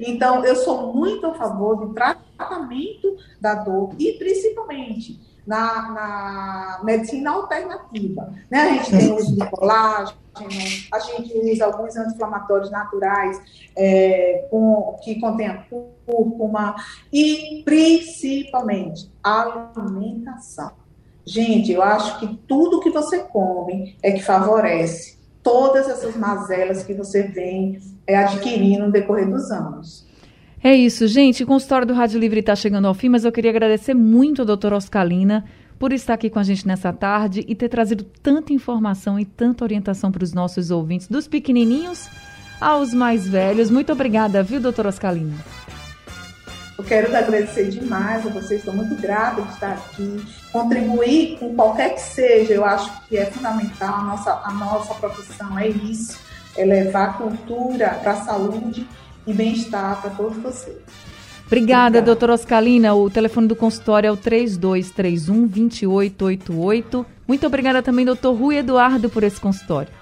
Então, 0.00 0.44
eu 0.44 0.56
sou 0.56 0.94
muito 0.94 1.26
a 1.26 1.34
favor 1.34 1.76
do 1.76 1.92
tratamento 1.92 3.16
da 3.40 3.54
dor 3.54 3.90
e 3.98 4.12
principalmente 4.14 5.27
na, 5.48 5.90
na 5.90 6.80
medicina 6.84 7.30
alternativa. 7.30 8.32
Né? 8.50 8.60
A 8.60 8.68
gente 8.74 8.90
tem 8.90 9.10
o 9.10 9.16
uso 9.16 9.34
de 9.34 9.50
colágeno, 9.50 10.18
a 10.92 10.98
gente 11.00 11.36
usa 11.38 11.64
alguns 11.64 11.96
anti-inflamatórios 11.96 12.70
naturais 12.70 13.40
é, 13.74 14.46
com, 14.50 14.98
que 15.02 15.18
contêm 15.18 15.48
a 15.48 15.64
cúrcuma 16.04 16.76
e, 17.10 17.62
principalmente, 17.64 19.10
a 19.24 19.72
alimentação. 19.74 20.72
Gente, 21.24 21.72
eu 21.72 21.82
acho 21.82 22.20
que 22.20 22.38
tudo 22.46 22.80
que 22.80 22.90
você 22.90 23.20
come 23.20 23.96
é 24.02 24.12
que 24.12 24.22
favorece 24.22 25.18
todas 25.42 25.88
essas 25.88 26.14
mazelas 26.14 26.82
que 26.82 26.92
você 26.92 27.22
vem 27.22 27.80
é, 28.06 28.16
adquirindo 28.16 28.86
no 28.86 28.92
decorrer 28.92 29.28
dos 29.28 29.50
anos. 29.50 30.07
É 30.62 30.74
isso, 30.74 31.06
gente. 31.06 31.44
O 31.44 31.46
consultório 31.46 31.86
do 31.86 31.94
Rádio 31.94 32.18
Livre 32.18 32.40
está 32.40 32.56
chegando 32.56 32.88
ao 32.88 32.94
fim, 32.94 33.08
mas 33.08 33.24
eu 33.24 33.30
queria 33.30 33.50
agradecer 33.50 33.94
muito 33.94 34.42
a 34.42 34.44
doutora 34.44 34.76
Oscalina 34.76 35.44
por 35.78 35.92
estar 35.92 36.14
aqui 36.14 36.28
com 36.28 36.40
a 36.40 36.42
gente 36.42 36.66
nessa 36.66 36.92
tarde 36.92 37.44
e 37.46 37.54
ter 37.54 37.68
trazido 37.68 38.02
tanta 38.20 38.52
informação 38.52 39.20
e 39.20 39.24
tanta 39.24 39.64
orientação 39.64 40.10
para 40.10 40.24
os 40.24 40.32
nossos 40.32 40.72
ouvintes, 40.72 41.06
dos 41.06 41.28
pequenininhos 41.28 42.08
aos 42.60 42.92
mais 42.92 43.28
velhos. 43.28 43.70
Muito 43.70 43.92
obrigada, 43.92 44.42
viu, 44.42 44.60
doutora 44.60 44.88
Oscalina? 44.88 45.36
Eu 46.76 46.84
quero 46.84 47.06
agradecer 47.16 47.70
demais 47.70 48.26
a 48.26 48.30
vocês, 48.30 48.60
estou 48.60 48.74
muito 48.74 49.00
grata 49.00 49.42
de 49.42 49.52
estar 49.52 49.72
aqui. 49.72 50.24
Contribuir 50.52 51.38
com 51.38 51.54
qualquer 51.54 51.94
que 51.94 52.00
seja, 52.00 52.54
eu 52.54 52.64
acho 52.64 52.90
que 53.08 53.16
é 53.16 53.26
fundamental. 53.26 53.94
A 53.94 54.02
nossa, 54.02 54.42
a 54.44 54.52
nossa 54.52 54.94
profissão 54.94 55.56
é 55.58 55.68
isso: 55.68 56.18
é 56.56 56.64
levar 56.64 57.18
cultura 57.18 57.90
para 58.02 58.12
a 58.12 58.16
saúde 58.16 58.86
e 59.28 59.34
bem-estar 59.34 60.00
para 60.00 60.10
todos 60.10 60.36
vocês. 60.38 60.78
Obrigada, 61.46 62.02
doutora 62.02 62.34
Oscalina. 62.34 62.94
O 62.94 63.08
telefone 63.08 63.46
do 63.46 63.54
consultório 63.56 64.08
é 64.08 64.10
o 64.10 64.16
3231-2888. 64.16 67.06
Muito 67.26 67.46
obrigada 67.46 67.82
também, 67.82 68.04
doutor 68.04 68.34
Rui 68.34 68.56
Eduardo, 68.56 69.08
por 69.08 69.22
esse 69.22 69.40
consultório. 69.40 69.92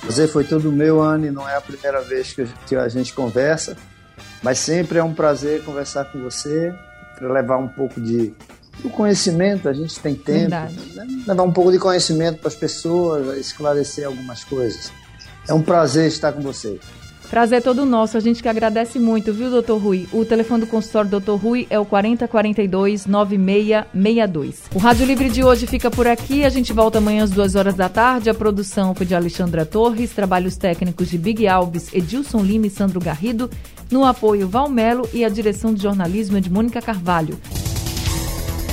Prazer 0.00 0.28
foi 0.28 0.44
todo 0.44 0.70
meu, 0.70 1.02
Anne. 1.02 1.30
Não 1.30 1.48
é 1.48 1.56
a 1.56 1.60
primeira 1.60 2.00
vez 2.02 2.36
que 2.66 2.76
a 2.76 2.88
gente 2.88 3.12
conversa, 3.12 3.76
mas 4.42 4.58
sempre 4.58 4.98
é 4.98 5.04
um 5.04 5.14
prazer 5.14 5.64
conversar 5.64 6.04
com 6.06 6.22
você, 6.22 6.74
para 7.18 7.32
levar 7.32 7.58
um 7.58 7.68
pouco 7.68 8.00
de 8.00 8.32
do 8.82 8.90
conhecimento. 8.90 9.68
A 9.68 9.72
gente 9.72 9.98
tem 10.00 10.14
tempo, 10.14 10.50
né? 10.50 10.68
levar 11.26 11.42
um 11.42 11.52
pouco 11.52 11.70
de 11.70 11.78
conhecimento 11.78 12.38
para 12.38 12.48
as 12.48 12.54
pessoas, 12.54 13.38
esclarecer 13.38 14.06
algumas 14.06 14.42
coisas. 14.42 14.90
É 15.46 15.52
um 15.52 15.62
prazer 15.62 16.08
estar 16.08 16.32
com 16.32 16.40
você. 16.40 16.80
Prazer 17.34 17.58
é 17.58 17.60
todo 17.60 17.84
nosso, 17.84 18.16
a 18.16 18.20
gente 18.20 18.40
que 18.40 18.48
agradece 18.48 18.96
muito, 18.96 19.32
viu, 19.32 19.50
doutor 19.50 19.82
Rui? 19.82 20.06
O 20.12 20.24
telefone 20.24 20.60
do 20.60 20.68
consultório 20.68 21.10
do 21.10 21.18
doutor 21.18 21.34
Rui 21.34 21.66
é 21.68 21.76
o 21.76 21.84
4042 21.84 23.06
9662. 23.06 24.62
O 24.72 24.78
Rádio 24.78 25.04
Livre 25.04 25.28
de 25.28 25.42
hoje 25.42 25.66
fica 25.66 25.90
por 25.90 26.06
aqui, 26.06 26.44
a 26.44 26.48
gente 26.48 26.72
volta 26.72 26.98
amanhã 26.98 27.24
às 27.24 27.32
duas 27.32 27.56
horas 27.56 27.74
da 27.74 27.88
tarde. 27.88 28.30
A 28.30 28.34
produção 28.34 28.94
foi 28.94 29.04
de 29.04 29.16
Alexandra 29.16 29.66
Torres, 29.66 30.12
trabalhos 30.12 30.56
técnicos 30.56 31.10
de 31.10 31.18
Big 31.18 31.44
Alves, 31.48 31.92
Edilson 31.92 32.38
Lima 32.38 32.68
e 32.68 32.70
Sandro 32.70 33.00
Garrido, 33.00 33.50
no 33.90 34.04
apoio 34.04 34.46
Valmelo 34.46 35.08
e 35.12 35.24
a 35.24 35.28
direção 35.28 35.74
de 35.74 35.82
jornalismo 35.82 36.36
é 36.36 36.40
de 36.40 36.48
Mônica 36.48 36.80
Carvalho. 36.80 37.36